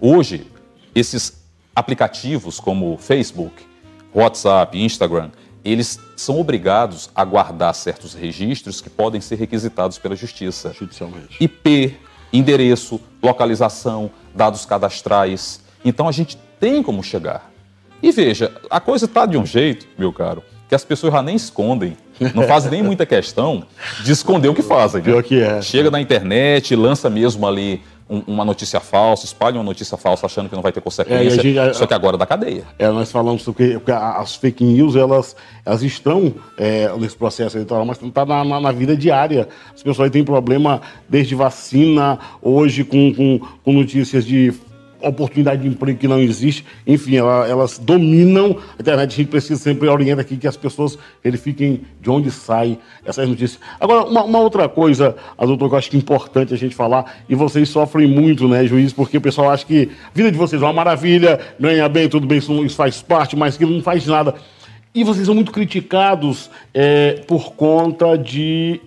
Hoje, 0.00 0.50
esses 0.92 1.44
aplicativos 1.74 2.58
como 2.58 2.96
Facebook, 2.96 3.64
WhatsApp, 4.12 4.76
Instagram, 4.82 5.30
eles 5.66 5.98
são 6.14 6.38
obrigados 6.38 7.10
a 7.12 7.24
guardar 7.24 7.74
certos 7.74 8.14
registros 8.14 8.80
que 8.80 8.88
podem 8.88 9.20
ser 9.20 9.34
requisitados 9.34 9.98
pela 9.98 10.14
justiça. 10.14 10.72
Judicialmente. 10.72 11.36
IP, 11.40 11.96
endereço, 12.32 13.00
localização, 13.20 14.10
dados 14.32 14.64
cadastrais. 14.64 15.60
Então 15.84 16.08
a 16.08 16.12
gente 16.12 16.38
tem 16.60 16.82
como 16.82 17.02
chegar. 17.02 17.50
E 18.00 18.12
veja, 18.12 18.52
a 18.70 18.78
coisa 18.78 19.06
está 19.06 19.26
de 19.26 19.36
um 19.36 19.44
jeito, 19.44 19.88
meu 19.98 20.12
caro, 20.12 20.42
que 20.68 20.74
as 20.74 20.84
pessoas 20.84 21.12
já 21.12 21.20
nem 21.20 21.34
escondem. 21.34 21.96
Não 22.32 22.44
fazem 22.48 22.70
nem 22.70 22.82
muita 22.82 23.04
questão 23.04 23.66
de 24.04 24.12
esconder 24.12 24.48
o 24.48 24.54
que 24.54 24.62
fazem. 24.62 25.00
Né? 25.00 25.04
Pior 25.10 25.22
que 25.22 25.40
é. 25.40 25.60
Chega 25.62 25.90
na 25.90 26.00
internet, 26.00 26.76
lança 26.76 27.10
mesmo 27.10 27.44
ali 27.44 27.82
um, 28.08 28.22
uma 28.26 28.44
notícia 28.44 28.78
falsa, 28.80 29.24
espalha 29.24 29.56
uma 29.56 29.64
notícia 29.64 29.96
falsa 29.96 30.26
achando 30.26 30.48
que 30.48 30.54
não 30.54 30.62
vai 30.62 30.72
ter 30.72 30.80
consequência, 30.80 31.40
é, 31.40 31.42
gente, 31.42 31.76
só 31.76 31.86
que 31.86 31.94
agora 31.94 32.16
da 32.16 32.26
cadeia. 32.26 32.64
É, 32.78 32.88
nós 32.88 33.10
falamos 33.10 33.44
que, 33.56 33.78
que 33.80 33.90
as 33.90 34.36
fake 34.36 34.64
news, 34.64 34.94
elas, 34.96 35.36
elas 35.64 35.82
estão 35.82 36.32
é, 36.56 36.88
nesse 36.98 37.16
processo 37.16 37.56
eleitoral, 37.56 37.84
mas 37.84 38.00
está 38.00 38.24
na, 38.24 38.44
na, 38.44 38.60
na, 38.60 38.72
vida 38.72 38.96
diária. 38.96 39.48
As 39.74 39.82
pessoas 39.82 40.10
têm 40.10 40.24
problema 40.24 40.80
desde 41.08 41.34
vacina, 41.34 42.18
hoje 42.40 42.84
com, 42.84 43.12
com, 43.14 43.40
com 43.64 43.72
notícias 43.72 44.24
de 44.24 44.54
oportunidade 45.00 45.62
de 45.62 45.68
emprego 45.68 45.98
que 45.98 46.08
não 46.08 46.18
existe. 46.18 46.64
Enfim, 46.86 47.16
ela, 47.16 47.46
elas 47.46 47.78
dominam 47.78 48.58
a 48.78 48.80
internet. 48.80 49.12
A 49.12 49.16
gente 49.16 49.28
precisa 49.28 49.60
sempre 49.60 49.88
orientar 49.88 50.20
aqui 50.20 50.36
que 50.36 50.46
as 50.46 50.56
pessoas 50.56 50.98
verifiquem 51.22 51.82
de 52.00 52.10
onde 52.10 52.30
sai 52.30 52.78
essas 53.04 53.28
notícias. 53.28 53.60
Agora, 53.80 54.04
uma, 54.04 54.24
uma 54.24 54.38
outra 54.38 54.68
coisa, 54.68 55.16
doutor, 55.38 55.68
que 55.68 55.74
eu 55.74 55.78
acho 55.78 55.90
que 55.90 55.96
é 55.96 56.00
importante 56.00 56.54
a 56.54 56.56
gente 56.56 56.74
falar, 56.74 57.16
e 57.28 57.34
vocês 57.34 57.68
sofrem 57.68 58.06
muito, 58.06 58.48
né, 58.48 58.66
juiz, 58.66 58.92
porque 58.92 59.18
o 59.18 59.20
pessoal 59.20 59.50
acha 59.50 59.64
que 59.64 59.90
a 60.06 60.16
vida 60.16 60.30
de 60.30 60.38
vocês 60.38 60.60
é 60.60 60.64
uma 60.64 60.72
maravilha, 60.72 61.38
ganha 61.58 61.88
bem, 61.88 62.08
tudo 62.08 62.26
bem, 62.26 62.38
isso 62.38 62.76
faz 62.76 63.02
parte, 63.02 63.36
mas 63.36 63.56
que 63.56 63.64
não 63.64 63.82
faz 63.82 64.06
nada. 64.06 64.34
E 64.94 65.04
vocês 65.04 65.26
são 65.26 65.34
muito 65.34 65.52
criticados 65.52 66.50
é, 66.72 67.22
por 67.26 67.52
conta 67.52 68.16
de 68.16 68.80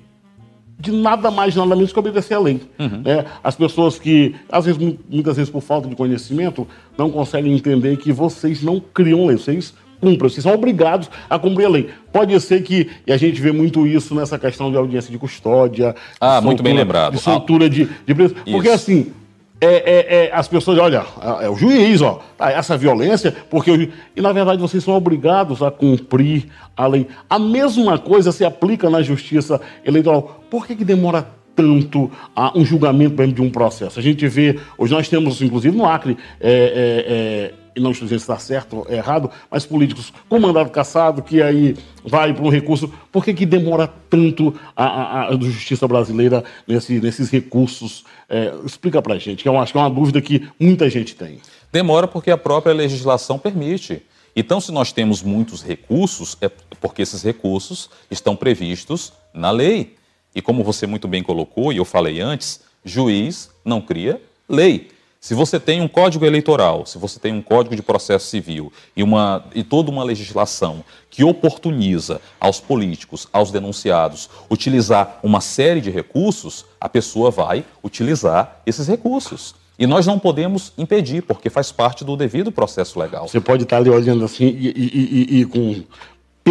de 0.80 0.92
nada 0.92 1.30
mais, 1.30 1.56
nada 1.56 1.76
menos 1.76 1.92
que 1.92 2.00
obedecer 2.00 2.36
à 2.36 2.40
lei. 2.40 2.62
Uhum. 2.80 3.02
Né? 3.04 3.26
As 3.44 3.56
pessoas 3.56 4.00
que, 4.00 4.34
às 4.50 4.66
vezes, 4.66 4.80
muitas 5.10 5.36
vezes 5.36 5.52
por 5.52 5.62
falta 5.62 5.90
de 5.90 5.96
conhecimento, 5.96 6.66
não 6.98 7.12
conseguem 7.12 7.54
entender 7.54 7.98
que 7.98 8.14
vocês 8.14 8.64
não 8.64 8.80
criam 8.80 9.26
lei, 9.26 9.38
vocês 9.38 9.74
cumprem, 10.00 10.30
vocês 10.30 10.44
são 10.44 10.54
obrigados 10.54 11.10
a 11.30 11.38
cumprir 11.38 11.66
a 11.66 11.70
lei. 11.70 11.90
Pode 12.14 12.40
ser 12.40 12.64
que, 12.64 12.90
e 13.06 13.12
a 13.12 13.18
gente 13.18 13.42
vê 13.42 13.52
muito 13.52 13.86
isso 13.86 14.16
nessa 14.16 14.40
questão 14.40 14.72
de 14.72 14.78
audiência 14.78 15.12
de 15.12 15.18
custódia. 15.18 15.94
Ah, 16.20 16.40
de 16.40 16.46
muito 16.46 16.64
bem 16.64 16.74
lembrado. 16.74 17.14
De 17.14 17.20
soltura 17.20 17.66
ah. 17.66 17.70
de, 17.70 17.90
de 18.06 18.16
preso. 18.16 18.36
Porque 18.50 18.70
assim, 18.70 19.12
é, 19.62 19.68
é, 19.68 20.26
é, 20.26 20.32
as 20.34 20.48
pessoas, 20.48 20.78
olha, 20.78 21.06
é, 21.22 21.46
é 21.46 21.50
o 21.50 21.56
juiz, 21.56 22.02
ó, 22.02 22.22
tá, 22.38 22.50
essa 22.52 22.78
violência, 22.78 23.36
porque 23.50 23.70
o, 23.70 23.82
e 24.16 24.22
na 24.22 24.32
verdade 24.32 24.62
vocês 24.62 24.84
são 24.84 24.94
obrigados 24.94 25.62
a 25.62 25.70
cumprir 25.70 26.46
a 26.76 26.88
lei. 26.88 27.08
A 27.30 27.38
mesma 27.38 27.98
coisa 27.98 28.32
se 28.32 28.46
aplica 28.46 28.90
na 28.90 29.02
justiça 29.02 29.60
eleitoral. 29.84 30.44
Por 30.50 30.66
que, 30.66 30.76
que 30.76 30.86
demora 30.86 31.28
tanto 31.56 32.10
a 32.34 32.58
um 32.58 32.64
julgamento 32.64 33.28
de 33.28 33.42
um 33.42 33.50
processo? 33.50 34.00
A 34.00 34.02
gente 34.02 34.26
vê, 34.30 34.58
hoje 34.78 34.94
nós 34.94 35.10
temos, 35.10 35.42
inclusive 35.42 35.76
no 35.76 35.86
Acre, 35.86 36.18
é, 36.40 37.52
é, 37.52 37.59
e 37.76 37.80
não 37.80 37.92
dizendo 37.92 38.10
se 38.10 38.16
está 38.16 38.38
certo 38.38 38.78
ou 38.78 38.88
errado, 38.92 39.30
mas 39.50 39.66
políticos 39.66 40.14
com 40.28 40.40
mandado 40.40 40.70
caçado, 40.70 41.22
que 41.22 41.42
aí 41.42 41.76
vai 42.04 42.34
para 42.34 42.44
um 42.44 42.50
recurso. 42.50 42.92
Por 43.12 43.24
que, 43.24 43.34
que 43.34 43.46
demora 43.46 43.88
tanto 44.10 44.54
a, 44.76 44.86
a, 44.86 45.28
a 45.30 45.32
justiça 45.40 45.88
brasileira 45.88 46.44
nesse, 46.68 47.00
nesses 47.00 47.30
recursos? 47.30 48.04
É, 48.30 48.54
explica 48.66 49.02
para 49.02 49.16
a 49.16 49.18
gente, 49.18 49.44
que 49.44 49.50
eu 49.50 49.58
acho 49.58 49.72
que 49.72 49.78
é 49.78 49.82
uma 49.82 49.90
dúvida 49.90 50.22
que 50.22 50.48
muita 50.60 50.90
gente 50.90 51.16
tem. 51.16 51.40
Demora 51.72 52.08
porque 52.08 52.32
a 52.32 52.38
própria 52.38 52.74
legislação 52.74 53.38
permite. 53.40 54.02
Então, 54.36 54.62
se 54.62 54.72
nós 54.72 54.92
temos 54.92 55.22
muitos 55.22 55.64
recursos, 55.64 56.38
é 56.42 56.50
porque 56.80 57.02
esses 57.02 57.24
recursos 57.24 57.90
estão 58.10 58.36
previstos 58.36 59.14
na 59.34 59.52
lei. 59.52 59.96
E 60.34 60.42
como 60.42 60.64
você 60.64 60.86
muito 60.86 61.08
bem 61.08 61.24
colocou, 61.24 61.74
e 61.74 61.78
eu 61.78 61.86
falei 61.86 62.22
antes, 62.22 62.62
juiz 62.86 63.50
não 63.66 63.82
cria 63.82 64.22
lei. 64.48 64.90
Se 65.22 65.34
você 65.34 65.60
tem 65.60 65.82
um 65.82 65.88
código 65.88 66.26
eleitoral, 66.26 66.86
se 66.86 66.98
você 66.98 67.20
tem 67.20 67.34
um 67.34 67.42
código 67.42 67.76
de 67.76 67.82
processo 67.82 68.28
civil 68.28 68.72
e, 68.96 69.04
uma, 69.04 69.44
e 69.54 69.66
toda 69.66 69.92
uma 69.92 70.02
legislação 70.02 70.82
que 71.10 71.26
oportuniza 71.26 72.22
aos 72.40 72.62
políticos, 72.62 73.28
aos 73.34 73.52
denunciados, 73.52 74.30
utilizar 74.50 75.20
uma 75.22 75.42
série 75.42 75.82
de 75.82 75.92
recursos, 75.92 76.66
a 76.80 76.88
pessoa 76.88 77.30
vai 77.30 77.66
utilizar 77.84 78.62
esses 78.66 78.88
recursos. 78.88 79.54
E 79.78 79.86
nós 79.86 80.08
não 80.08 80.18
podemos 80.18 80.72
impedir, 80.78 81.22
porque 81.24 81.50
faz 81.50 81.70
parte 81.70 82.06
do 82.06 82.16
devido 82.16 82.50
processo 82.50 82.98
legal. 82.98 83.28
Você 83.28 83.42
pode 83.42 83.64
estar 83.64 83.78
ali 83.78 83.90
olhando 83.90 84.24
assim 84.24 84.46
e, 84.46 84.68
e, 84.70 85.36
e, 85.38 85.40
e 85.42 85.46
com 85.46 85.84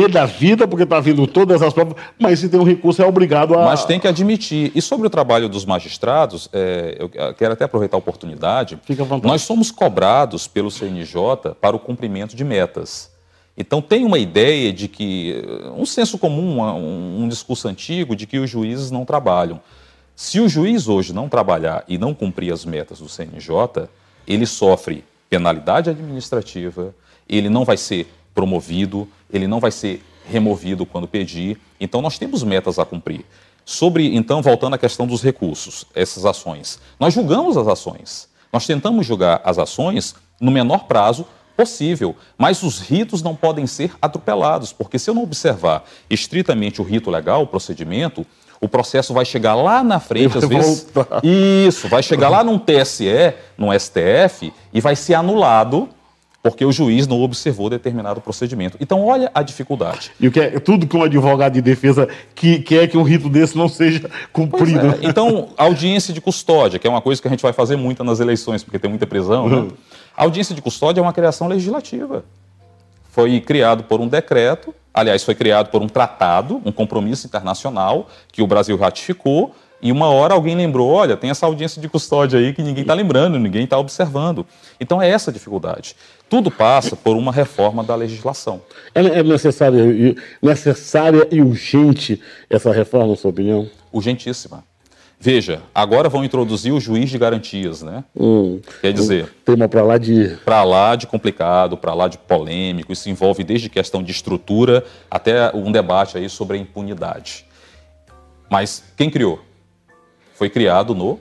da 0.07 0.27
vida, 0.27 0.69
porque 0.69 0.85
está 0.85 1.01
vindo 1.01 1.27
todas 1.27 1.63
as 1.63 1.73
provas, 1.73 1.97
mas 2.19 2.39
se 2.39 2.49
tem 2.51 2.61
um 2.61 2.65
recurso 2.65 3.01
é 3.01 3.07
obrigado 3.07 3.59
a. 3.59 3.65
Mas 3.65 3.87
tem 3.87 3.99
que 3.99 4.07
admitir. 4.07 4.71
E 4.75 4.83
sobre 4.83 5.07
o 5.07 5.11
trabalho 5.11 5.49
dos 5.49 5.65
magistrados, 5.65 6.51
é, 6.53 6.97
eu 6.99 7.09
quero 7.35 7.55
até 7.55 7.65
aproveitar 7.65 7.97
a 7.97 7.99
oportunidade. 7.99 8.79
Fica 8.85 9.03
à 9.03 9.07
vontade. 9.07 9.27
Nós 9.27 9.41
somos 9.41 9.71
cobrados 9.71 10.47
pelo 10.47 10.71
CNJ 10.71 11.55
para 11.59 11.75
o 11.75 11.79
cumprimento 11.79 12.37
de 12.37 12.45
metas. 12.45 13.11
Então 13.57 13.83
tem 13.83 14.05
uma 14.05 14.19
ideia 14.19 14.73
de 14.73 14.87
que, 14.87 15.43
um 15.77 15.85
senso 15.85 16.19
comum, 16.19 16.61
um, 16.61 17.23
um 17.25 17.29
discurso 17.29 17.67
antigo 17.67 18.15
de 18.15 18.27
que 18.27 18.39
os 18.39 18.49
juízes 18.49 18.91
não 18.91 19.05
trabalham. 19.05 19.61
Se 20.15 20.41
o 20.41 20.49
juiz 20.49 20.87
hoje 20.89 21.13
não 21.13 21.29
trabalhar 21.29 21.85
e 21.89 21.97
não 21.97 22.13
cumprir 22.13 22.53
as 22.53 22.65
metas 22.65 23.01
do 23.01 23.09
CNJ, 23.09 23.89
ele 24.27 24.47
sofre 24.47 25.05
penalidade 25.31 25.91
administrativa, 25.91 26.95
ele 27.29 27.49
não 27.49 27.65
vai 27.65 27.77
ser 27.77 28.13
promovido, 28.39 29.09
ele 29.33 29.49
não 29.49 29.59
vai 29.59 29.73
ser 29.73 30.01
removido 30.31 30.87
quando 30.87 31.09
pedir. 31.09 31.59
Então, 31.81 32.01
nós 32.01 32.19
temos 32.19 32.45
metas 32.45 32.79
a 32.79 32.85
cumprir. 32.85 33.25
Sobre, 33.65 34.15
então, 34.15 34.41
voltando 34.41 34.75
à 34.75 34.79
questão 34.79 35.09
dos 35.09 35.25
recursos, 35.25 35.85
essas 35.93 36.25
ações. 36.25 36.79
Nós 37.01 37.13
julgamos 37.13 37.57
as 37.57 37.67
ações. 37.67 38.29
Nós 38.53 38.65
tentamos 38.65 39.05
julgar 39.05 39.41
as 39.45 39.59
ações 39.59 40.15
no 40.41 40.53
menor 40.53 40.85
prazo 40.85 41.27
possível, 41.57 42.15
mas 42.39 42.63
os 42.63 42.79
ritos 42.79 43.23
não 43.23 43.35
podem 43.35 43.67
ser 43.67 43.91
atropelados, 44.01 44.73
porque 44.73 45.01
se 45.01 45.11
eu 45.11 45.15
não 45.15 45.25
observar 45.25 45.83
estritamente 46.09 46.81
o 46.81 46.85
rito 46.85 47.11
legal, 47.11 47.43
o 47.43 47.47
procedimento, 47.49 48.25
o 48.61 48.69
processo 48.69 49.13
vai 49.13 49.25
chegar 49.25 49.57
lá 49.57 49.83
na 49.83 49.99
frente, 49.99 50.39
às 50.39 50.49
vezes. 50.49 50.87
Voltar. 50.95 51.21
Isso, 51.25 51.89
vai 51.89 52.05
chegar 52.05 52.29
lá 52.29 52.45
num 52.45 52.57
TSE, 52.57 53.35
num 53.57 53.77
STF, 53.77 54.53
e 54.73 54.81
vai 54.81 54.95
ser 54.95 55.15
anulado 55.15 55.89
porque 56.51 56.65
o 56.65 56.73
juiz 56.73 57.07
não 57.07 57.21
observou 57.21 57.69
determinado 57.69 58.21
procedimento. 58.21 58.77
Então, 58.81 59.05
olha 59.05 59.31
a 59.35 59.43
dificuldade. 59.43 60.11
E 60.19 60.29
o 60.29 60.33
que 60.33 60.41
é, 60.41 60.59
tudo 60.59 60.87
que 60.87 60.97
um 60.97 61.03
advogado 61.03 61.55
de 61.55 61.63
defesa 61.63 62.09
que 62.35 62.59
quer 62.61 62.87
que 62.89 62.97
um 62.97 63.03
rito 63.03 63.29
desse 63.29 63.57
não 63.57 63.69
seja 63.69 64.11
cumprido. 64.33 64.87
É. 64.87 64.99
Então, 65.03 65.49
audiência 65.57 66.13
de 66.13 66.21
custódia, 66.21 66.79
que 66.79 66.87
é 66.87 66.91
uma 66.91 67.03
coisa 67.03 67.21
que 67.21 67.29
a 67.29 67.31
gente 67.31 67.43
vai 67.43 67.53
fazer 67.53 67.77
muito 67.77 68.03
nas 68.03 68.21
eleições, 68.21 68.63
porque 68.63 68.79
tem 68.79 68.89
muita 68.89 69.07
prisão. 69.07 69.49
Né? 69.49 69.57
Uhum. 69.57 69.69
A 70.17 70.25
audiência 70.25 70.55
de 70.55 70.63
custódia 70.63 71.01
é 71.01 71.03
uma 71.03 71.13
criação 71.13 71.49
legislativa. 71.49 72.25
Foi 73.11 73.41
criado 73.41 73.85
por 73.85 74.01
um 74.01 74.09
decreto, 74.09 74.75
aliás, 74.93 75.23
foi 75.25 75.35
criado 75.35 75.71
por 75.71 75.83
um 75.83 75.89
tratado, 75.89 76.63
um 76.65 76.73
compromisso 76.73 77.27
internacional 77.27 78.09
que 78.33 78.43
o 78.43 78.47
Brasil 78.47 78.77
ratificou 78.77 79.55
E 79.81 79.93
uma 79.93 80.09
hora 80.09 80.35
alguém 80.35 80.57
lembrou, 80.57 80.89
olha, 80.89 81.17
tem 81.17 81.31
essa 81.31 81.47
audiência 81.47 81.81
de 81.81 81.89
custódia 81.89 82.39
aí 82.39 82.53
que 82.53 82.63
ninguém 82.63 82.83
está 82.83 82.95
lembrando, 82.95 83.39
ninguém 83.39 83.65
está 83.65 83.79
observando. 83.79 84.45
Então 84.81 85.01
é 85.01 85.09
essa 85.09 85.31
a 85.31 85.33
dificuldade. 85.33 85.95
Tudo 86.29 86.51
passa 86.51 86.97
por 86.97 87.17
uma 87.17 87.31
reforma 87.31 87.85
da 87.85 87.95
legislação. 87.95 88.61
É, 88.95 89.01
é 89.01 89.23
necessária, 89.23 90.15
necessária 90.43 91.29
e 91.31 91.41
urgente 91.41 92.21
essa 92.51 92.73
reforma, 92.73 93.07
na 93.09 93.17
sua 93.17 93.31
opinião? 93.31 93.71
Urgentíssima. 93.93 94.65
Veja, 95.21 95.63
agora 95.75 96.09
vão 96.09 96.25
introduzir 96.25 96.73
o 96.73 96.81
juiz 96.81 97.11
de 97.11 97.19
garantias, 97.19 97.83
né? 97.83 98.05
Hum, 98.15 98.61
Quer 98.81 98.93
dizer, 98.93 99.25
um 99.25 99.45
tema 99.45 99.69
para 99.69 99.83
lá 99.83 99.99
de 99.99 100.37
para 100.45 100.63
lá 100.63 100.95
de 100.95 101.09
complicado, 101.09 101.77
para 101.77 101.93
lá 101.93 102.07
de 102.07 102.19
polêmico. 102.19 102.93
Isso 102.93 103.11
envolve 103.11 103.43
desde 103.43 103.69
questão 103.69 104.01
de 104.01 104.13
estrutura 104.13 104.85
até 105.11 105.51
um 105.57 105.73
debate 105.73 106.17
aí 106.17 106.29
sobre 106.29 106.57
a 106.57 106.61
impunidade. 106.61 107.45
Mas 108.49 108.85
quem 108.97 109.11
criou? 109.11 109.41
Foi 110.39 110.49
criado 110.49 110.95
no 110.95 111.19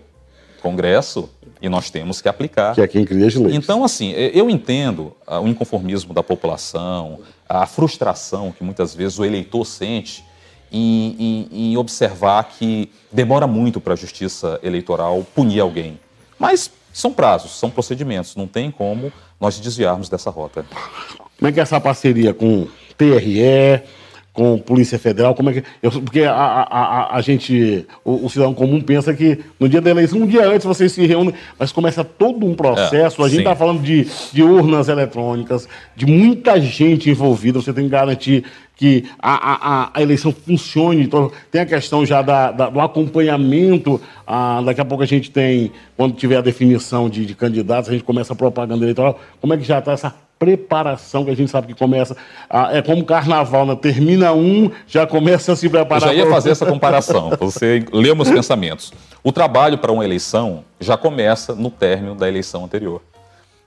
Congresso 0.61 1.27
e 1.59 1.67
nós 1.67 1.89
temos 1.89 2.21
que 2.21 2.29
aplicar. 2.29 2.75
Que 2.75 2.81
é 2.81 2.87
quem 2.87 3.03
cria 3.03 3.25
as 3.25 3.33
leis. 3.33 3.55
Então, 3.55 3.83
assim, 3.83 4.11
eu 4.11 4.47
entendo 4.47 5.11
o 5.25 5.47
inconformismo 5.47 6.13
da 6.13 6.21
população, 6.21 7.21
a 7.49 7.65
frustração 7.65 8.51
que 8.51 8.63
muitas 8.63 8.93
vezes 8.93 9.17
o 9.17 9.25
eleitor 9.25 9.65
sente 9.65 10.23
em, 10.71 11.15
em, 11.51 11.71
em 11.71 11.77
observar 11.77 12.43
que 12.43 12.91
demora 13.11 13.47
muito 13.47 13.81
para 13.81 13.93
a 13.93 13.95
justiça 13.97 14.59
eleitoral 14.61 15.25
punir 15.33 15.61
alguém. 15.61 15.99
Mas 16.37 16.69
são 16.93 17.11
prazos, 17.11 17.57
são 17.57 17.71
procedimentos, 17.71 18.35
não 18.35 18.45
tem 18.45 18.69
como 18.69 19.11
nós 19.41 19.59
desviarmos 19.59 20.09
dessa 20.09 20.29
rota. 20.29 20.63
Como 21.39 21.49
é 21.49 21.51
que 21.51 21.59
é 21.59 21.63
essa 21.63 21.81
parceria 21.81 22.35
com 22.35 22.67
TRE, 22.95 23.81
com 24.37 24.55
Polícia 24.59 24.99
Federal? 24.99 25.33
Como 25.33 25.49
é 25.49 25.53
que. 25.53 25.63
Eu, 25.81 25.89
porque 25.91 26.21
a, 26.21 26.31
a, 26.31 26.61
a, 26.61 27.15
a 27.17 27.21
gente, 27.21 27.87
o, 28.05 28.27
o, 28.27 28.29
cidadão 28.29 28.53
comum 28.53 28.79
pensa 28.79 29.11
que 29.11 29.39
no 29.59 29.67
dia 29.67 29.81
da 29.81 29.89
eleição, 29.89 30.19
um 30.19 30.27
dia 30.27 30.47
antes 30.47 30.63
vocês 30.63 30.91
se 30.91 31.03
reúnem, 31.07 31.33
mas 31.57 31.71
começa 31.71 32.03
todo 32.03 32.45
um 32.45 32.53
processo. 32.53 33.23
É, 33.23 33.25
a 33.25 33.29
gente 33.29 33.39
está 33.39 33.55
falando 33.55 33.81
de, 33.81 34.07
de 34.31 34.43
urnas 34.43 34.89
eletrônicas, 34.89 35.67
de 35.95 36.05
muita 36.05 36.61
gente 36.61 37.09
envolvida, 37.09 37.59
você 37.59 37.73
tem 37.73 37.85
que 37.85 37.89
garantir 37.89 38.43
que 38.75 39.05
a, 39.17 39.85
a, 39.85 39.91
a 39.95 40.01
eleição 40.03 40.31
funcione. 40.31 41.01
Então, 41.01 41.31
tem 41.49 41.61
a 41.61 41.65
questão 41.65 42.05
já 42.05 42.21
da, 42.21 42.51
da 42.51 42.69
do 42.69 42.79
acompanhamento. 42.79 43.99
Ah, 44.27 44.61
daqui 44.63 44.79
a 44.79 44.85
pouco 44.85 45.03
a 45.03 45.07
gente 45.07 45.31
tem, 45.31 45.71
quando 45.95 46.13
tiver 46.15 46.37
a 46.37 46.41
definição 46.41 47.09
de, 47.09 47.25
de 47.25 47.33
candidatos, 47.33 47.89
a 47.89 47.93
gente 47.93 48.03
começa 48.03 48.33
a 48.33 48.35
propaganda 48.35 48.83
eleitoral. 48.83 49.19
Como 49.41 49.51
é 49.51 49.57
que 49.57 49.63
já 49.63 49.79
está 49.79 49.93
essa 49.93 50.26
preparação 50.39 51.25
que 51.25 51.31
a 51.31 51.35
gente 51.35 51.49
sabe 51.49 51.67
que 51.67 51.73
começa. 51.73 52.15
Ah, 52.49 52.69
é 52.71 52.81
como 52.81 53.03
carnaval, 53.03 53.65
né? 53.65 53.75
termina 53.75 54.33
um, 54.33 54.71
já 54.87 55.05
começa 55.07 55.53
a 55.53 55.55
se 55.55 55.67
preparar. 55.69 56.09
Eu 56.09 56.15
já 56.17 56.23
ia 56.23 56.29
fazer 56.29 56.51
essa 56.51 56.65
comparação, 56.65 57.31
você 57.39 57.83
lê 57.91 58.13
meus 58.13 58.29
pensamentos. 58.29 58.93
O 59.23 59.31
trabalho 59.31 59.77
para 59.77 59.91
uma 59.91 60.05
eleição 60.05 60.63
já 60.79 60.95
começa 60.95 61.55
no 61.55 61.69
término 61.69 62.15
da 62.15 62.27
eleição 62.27 62.65
anterior. 62.65 63.01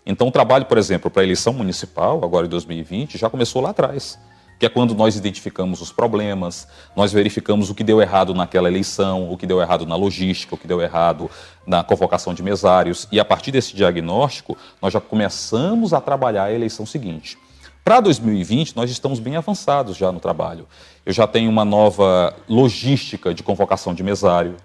Então, 0.07 0.29
o 0.29 0.31
trabalho, 0.31 0.65
por 0.65 0.79
exemplo, 0.79 1.11
para 1.11 1.23
a 1.23 1.25
eleição 1.25 1.53
municipal, 1.53 2.21
agora 2.25 2.47
em 2.47 2.49
2020, 2.49 3.19
já 3.19 3.29
começou 3.29 3.61
lá 3.61 3.71
atrás 3.71 4.19
que 4.61 4.67
é 4.67 4.69
quando 4.69 4.95
nós 4.95 5.17
identificamos 5.17 5.81
os 5.81 5.91
problemas, 5.91 6.69
nós 6.95 7.11
verificamos 7.11 7.71
o 7.71 7.75
que 7.75 7.83
deu 7.83 8.03
errado 8.03 8.35
naquela 8.35 8.69
eleição, 8.69 9.33
o 9.33 9.37
que 9.39 9.47
deu 9.47 9.59
errado 9.59 9.87
na 9.87 9.97
logística, 9.97 10.55
o 10.55 10.59
que 10.59 10.69
deu 10.69 10.83
errado 10.83 11.31
na 11.67 11.83
convocação 11.83 12.35
de 12.35 12.43
mesários, 12.43 13.09
e 13.11 13.19
a 13.19 13.25
partir 13.25 13.51
desse 13.51 13.75
diagnóstico, 13.75 14.59
nós 14.83 14.93
já 14.93 15.01
começamos 15.01 15.95
a 15.95 16.01
trabalhar 16.01 16.45
a 16.45 16.53
eleição 16.53 16.85
seguinte. 16.85 17.39
Para 17.83 18.01
2020, 18.01 18.77
nós 18.77 18.91
estamos 18.91 19.19
bem 19.19 19.35
avançados 19.35 19.97
já 19.97 20.13
no 20.13 20.21
trabalho. 20.21 20.69
Eu 21.07 21.13
já 21.15 21.27
tenho 21.27 21.49
uma 21.49 21.65
nova 21.65 22.37
logística 22.47 23.33
de 23.33 23.43
convocação 23.43 23.95
de 23.95 24.03
mesário, 24.03 24.57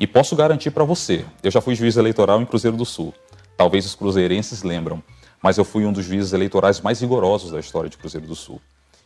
e 0.00 0.04
posso 0.04 0.34
garantir 0.34 0.72
para 0.72 0.82
você, 0.82 1.24
eu 1.44 1.50
já 1.52 1.60
fui 1.60 1.76
juiz 1.76 1.96
eleitoral 1.96 2.42
em 2.42 2.44
Cruzeiro 2.44 2.76
do 2.76 2.84
Sul. 2.84 3.14
Talvez 3.56 3.86
os 3.86 3.94
cruzeirenses 3.94 4.64
lembram, 4.64 5.00
mas 5.40 5.58
eu 5.58 5.64
fui 5.64 5.86
um 5.86 5.92
dos 5.92 6.04
juízes 6.04 6.32
eleitorais 6.32 6.80
mais 6.80 7.00
rigorosos 7.00 7.52
da 7.52 7.60
história 7.60 7.88
de 7.88 7.96
Cruzeiro 7.96 8.26
do 8.26 8.34
Sul. 8.34 8.60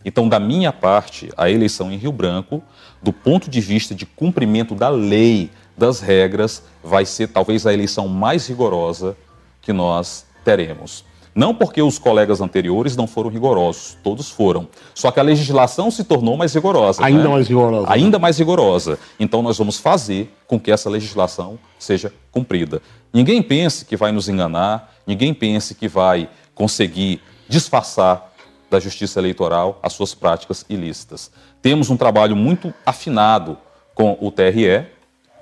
Então, 0.05 0.29
da 0.29 0.39
minha 0.39 0.73
parte, 0.73 1.31
a 1.37 1.51
eleição 1.51 1.91
em 1.91 1.97
Rio 1.97 2.13
Branco, 2.13 2.63
do 3.03 3.13
ponto 3.13 3.51
de 3.51 3.61
vista 3.61 3.95
de 3.95 4.07
cumprimento 4.07 4.75
da 4.75 4.89
lei, 4.89 5.51
das 5.77 6.01
regras, 6.01 6.63
vai 6.83 7.05
ser 7.05 7.29
talvez 7.29 7.67
a 7.67 7.73
eleição 7.73 8.09
mais 8.09 8.47
rigorosa 8.47 9.17
que 9.63 9.73
nós 9.73 10.25
teremos. 10.45 11.05
Não 11.35 11.55
porque 11.55 11.81
os 11.81 12.01
colegas 12.01 12.41
anteriores 12.41 12.97
não 12.97 13.07
foram 13.07 13.31
rigorosos, 13.31 13.97
todos 14.03 14.29
foram. 14.29 14.67
Só 14.93 15.13
que 15.13 15.21
a 15.21 15.23
legislação 15.23 15.89
se 15.89 16.03
tornou 16.03 16.37
mais 16.37 16.53
rigorosa. 16.53 17.05
Ainda 17.05 17.23
né? 17.23 17.29
mais 17.29 17.47
rigorosa. 17.47 17.93
Ainda 17.93 18.19
mais 18.19 18.39
rigorosa. 18.39 18.99
Então 19.21 19.41
nós 19.41 19.57
vamos 19.57 19.79
fazer 19.79 20.35
com 20.49 20.59
que 20.59 20.73
essa 20.73 20.91
legislação 20.91 21.57
seja 21.79 22.13
cumprida. 22.33 22.83
Ninguém 23.13 23.41
pense 23.41 23.85
que 23.85 23.97
vai 23.97 24.11
nos 24.11 24.29
enganar, 24.29 24.93
ninguém 25.07 25.33
pense 25.33 25.77
que 25.77 25.87
vai 25.87 26.29
conseguir 26.57 27.21
disfarçar 27.49 28.28
da 28.71 28.79
Justiça 28.81 29.19
Eleitoral 29.19 29.79
as 29.83 29.93
suas 29.93 30.15
práticas 30.15 30.65
ilícitas. 30.69 31.31
Temos 31.63 31.91
um 31.91 31.97
trabalho 31.97 32.37
muito 32.37 32.73
afinado 32.85 33.59
com 33.95 34.17
o 34.21 34.31
TRE, 34.31 34.87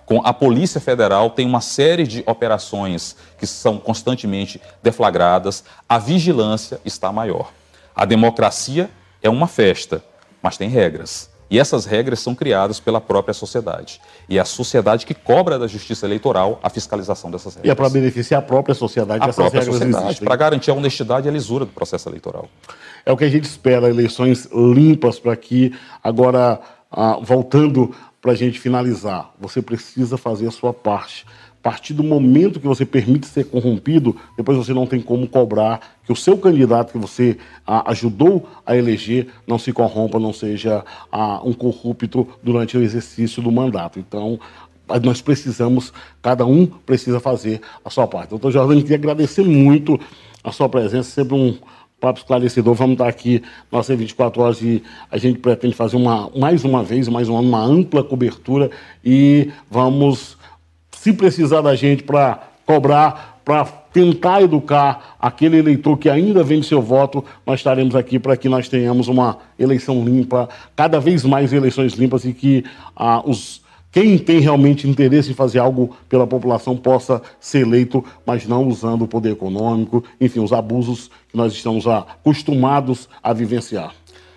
com 0.07 0.21
a 0.25 0.33
Polícia 0.33 0.81
Federal, 0.81 1.31
tem 1.31 1.45
uma 1.45 1.61
série 1.61 2.07
de 2.07 2.23
operações 2.27 3.17
que 3.37 3.47
são 3.47 3.77
constantemente 3.77 4.61
deflagradas, 4.81 5.65
a 5.89 5.99
vigilância 5.99 6.81
está 6.85 7.11
maior. 7.11 7.51
A 7.95 8.05
democracia 8.05 8.89
é 9.21 9.29
uma 9.29 9.49
festa, 9.49 10.03
mas 10.41 10.57
tem 10.57 10.69
regras. 10.69 11.29
E 11.49 11.59
essas 11.59 11.85
regras 11.85 12.21
são 12.21 12.35
criadas 12.35 12.81
pela 12.81 13.01
própria 13.01 13.33
sociedade. 13.33 14.01
E 14.29 14.37
é 14.37 14.41
a 14.41 14.45
sociedade 14.45 15.07
que 15.07 15.15
cobra 15.15 15.59
da 15.59 15.67
justiça 15.67 16.05
eleitoral 16.05 16.59
a 16.62 16.69
fiscalização 16.69 17.31
dessas 17.31 17.55
regras. 17.55 17.69
E 17.69 17.71
é 17.71 17.75
para 17.75 17.89
beneficiar 17.89 18.41
a 18.41 18.45
própria 18.45 18.75
sociedade 18.75 19.23
a 19.23 19.33
própria 19.33 19.62
sociedade, 19.62 20.21
para 20.21 20.37
garantir 20.37 20.71
a 20.71 20.75
honestidade 20.75 21.27
e 21.27 21.31
a 21.31 21.33
lisura 21.33 21.65
do 21.65 21.73
processo 21.73 22.09
eleitoral. 22.09 22.49
É 23.07 23.12
o 23.12 23.16
que 23.16 23.23
a 23.23 23.31
gente 23.31 23.45
espera, 23.45 23.88
eleições 23.88 24.49
limpas 24.53 25.21
para 25.21 25.37
que 25.37 25.73
agora, 26.03 26.61
ah, 26.90 27.16
voltando 27.23 27.95
para 28.21 28.33
a 28.33 28.35
gente 28.35 28.59
finalizar, 28.59 29.33
você 29.38 29.62
precisa 29.62 30.19
fazer 30.19 30.49
a 30.49 30.51
sua 30.51 30.75
parte 30.75 31.25
a 31.61 31.69
partir 31.69 31.95
do 31.95 32.03
momento 32.03 32.61
que 32.61 32.66
você 32.66 32.85
permite 32.85 33.27
ser 33.27 33.45
corrompido, 33.45 34.16
depois 34.37 34.59
você 34.59 34.73
não 34.73 34.87
tem 34.87 35.01
como 35.01 35.27
cobrar 35.27 35.81
que 36.05 36.12
o 36.12 36.16
seu 36.16 36.37
candidato 36.37 36.92
que 36.92 36.99
você 36.99 37.38
ah, 37.64 37.90
ajudou 37.90 38.49
a 38.64 38.77
eleger 38.77 39.29
não 39.47 39.59
se 39.59 39.73
corrompa, 39.73 40.19
não 40.19 40.33
seja 40.33 40.85
ah, 41.11 41.40
um 41.45 41.53
corrupto 41.53 42.27
durante 42.42 42.77
o 42.77 42.83
exercício 42.83 43.40
do 43.40 43.53
mandato. 43.53 44.01
Então, 44.01 44.38
nós 45.03 45.21
precisamos, 45.21 45.92
cada 46.21 46.45
um 46.45 46.66
precisa 46.66 47.21
fazer 47.21 47.61
a 47.85 47.90
sua 47.90 48.07
parte. 48.07 48.31
Doutor 48.31 48.51
Jordão, 48.51 48.81
queria 48.81 48.97
agradecer 48.97 49.42
muito 49.42 49.99
a 50.42 50.53
sua 50.53 50.69
presença, 50.69 51.11
sempre 51.11 51.35
um 51.35 51.57
papo 52.07 52.21
esclarecedor. 52.21 52.75
Vamos 52.75 52.92
estar 52.92 53.09
aqui 53.09 53.42
nossa 53.71 53.97
24 53.97 54.40
horas 54.40 54.62
e 54.62 54.83
a 55.11 55.19
gente 55.19 55.40
pretende 55.40 55.75
fazer 55.75 55.97
uma, 55.97 56.31
mais 56.37 56.64
uma 56.64 56.83
vez, 56.83 57.09
mais 57.09 57.29
um 57.29 57.37
ano, 57.37 57.49
uma 57.49 57.62
ampla 57.62 58.05
cobertura 58.05 58.71
e 59.05 59.51
vamos 59.69 60.37
se 60.92 61.12
precisar 61.12 61.62
da 61.62 61.75
gente 61.75 62.05
para 62.05 62.40
cobrar, 62.64 63.40
para 63.45 63.64
tentar 63.64 64.42
educar 64.42 65.16
aquele 65.19 65.59
eleitor 65.59 65.97
que 65.97 66.09
ainda 66.09 66.45
vende 66.45 66.66
seu 66.66 66.81
voto, 66.81 67.25
nós 67.45 67.61
estaremos 67.61 67.97
aqui 67.97 68.19
para 68.19 68.37
que 68.37 68.49
nós 68.49 68.69
tenhamos 68.69 69.09
uma 69.09 69.38
eleição 69.59 70.05
limpa, 70.05 70.49
cada 70.77 71.01
vez 71.01 71.25
mais 71.25 71.53
eleições 71.53 71.95
limpas 71.95 72.25
e 72.25 72.33
que 72.33 72.64
ah, 72.95 73.23
os 73.25 73.62
quem 73.97 74.19
tem 74.19 74.41
realmente 74.41 74.87
interesse 74.87 75.31
em 75.31 75.35
fazer 75.35 75.59
algo 75.59 75.97
pela 76.07 76.27
população 76.27 76.77
possa 76.77 77.23
ser 77.41 77.61
eleito, 77.61 78.05
mas 78.27 78.47
não 78.47 78.69
usando 78.69 79.05
o 79.07 79.09
poder 79.09 79.33
econômico, 79.33 80.05
enfim, 80.21 80.41
os 80.41 80.53
abusos 80.53 81.11
que 81.31 81.35
nós 81.35 81.55
estamos 81.55 81.87
acostumados 81.87 83.09
a 83.23 83.33
vivenciar. 83.33 83.95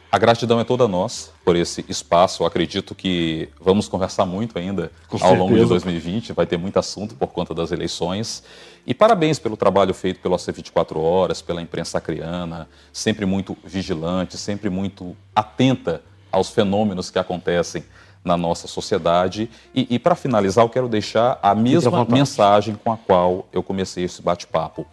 A 0.09 0.17
gratidão 0.17 0.61
é 0.61 0.63
toda 0.63 0.87
nossa 0.87 1.31
por 1.43 1.57
esse 1.57 1.83
espaço. 1.89 2.41
Eu 2.41 2.47
acredito 2.47 2.95
que 2.95 3.49
vamos 3.59 3.89
conversar 3.89 4.25
muito 4.25 4.57
ainda 4.57 4.93
Com 5.09 5.17
ao 5.17 5.19
certeza. 5.19 5.43
longo 5.43 5.57
de 5.57 5.65
2020. 5.65 6.31
Vai 6.31 6.45
ter 6.45 6.57
muito 6.57 6.79
assunto 6.79 7.13
por 7.15 7.27
conta 7.27 7.53
das 7.53 7.73
eleições. 7.73 8.41
E 8.87 8.93
parabéns 8.93 9.39
pelo 9.39 9.57
trabalho 9.57 9.93
feito 9.93 10.21
pelo 10.21 10.35
AC 10.35 10.45
24 10.55 11.01
Horas, 11.01 11.41
pela 11.41 11.61
imprensa 11.61 11.97
acriana, 11.97 12.69
sempre 12.93 13.25
muito 13.25 13.57
vigilante, 13.65 14.37
sempre 14.37 14.69
muito 14.69 15.17
atenta 15.35 16.01
aos 16.31 16.49
fenômenos 16.49 17.11
que 17.11 17.19
acontecem 17.19 17.83
na 18.23 18.37
nossa 18.37 18.67
sociedade. 18.67 19.49
E, 19.73 19.87
e 19.89 19.99
para 19.99 20.15
finalizar, 20.15 20.63
eu 20.63 20.69
quero 20.69 20.87
deixar 20.87 21.39
a 21.41 21.55
mesma 21.55 22.05
mensagem 22.05 22.75
com 22.75 22.91
a 22.91 22.97
qual 22.97 23.47
eu 23.51 23.63
comecei 23.63 24.03
esse 24.03 24.21
bate-papo. 24.21 24.85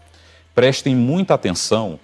Prestem 0.54 0.94
muita 0.94 1.34
atenção 1.34 1.98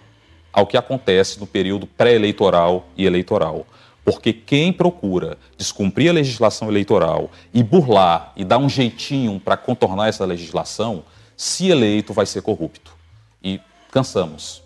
ao 0.52 0.66
que 0.66 0.76
acontece 0.76 1.40
no 1.40 1.46
período 1.46 1.86
pré-eleitoral 1.86 2.86
e 2.96 3.06
eleitoral. 3.06 3.66
Porque 4.04 4.32
quem 4.32 4.72
procura 4.72 5.38
descumprir 5.56 6.10
a 6.10 6.12
legislação 6.12 6.68
eleitoral 6.68 7.30
e 7.54 7.62
burlar 7.62 8.32
e 8.36 8.44
dar 8.44 8.58
um 8.58 8.68
jeitinho 8.68 9.40
para 9.40 9.56
contornar 9.56 10.08
essa 10.08 10.24
legislação, 10.24 11.04
se 11.36 11.68
eleito, 11.68 12.12
vai 12.12 12.26
ser 12.26 12.42
corrupto. 12.42 12.92
E 13.42 13.60
cansamos. 13.90 14.62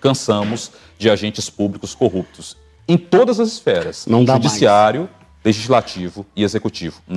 Cansamos 0.00 0.70
de 0.98 1.10
agentes 1.10 1.50
públicos 1.50 1.94
corruptos 1.94 2.56
em 2.88 2.96
todas 2.96 3.40
as 3.40 3.48
esferas: 3.48 4.06
judiciário, 4.08 5.00
mais. 5.02 5.25
Legislativo 5.46 6.26
e 6.34 6.42
executivo. 6.42 7.00
Não 7.06 7.14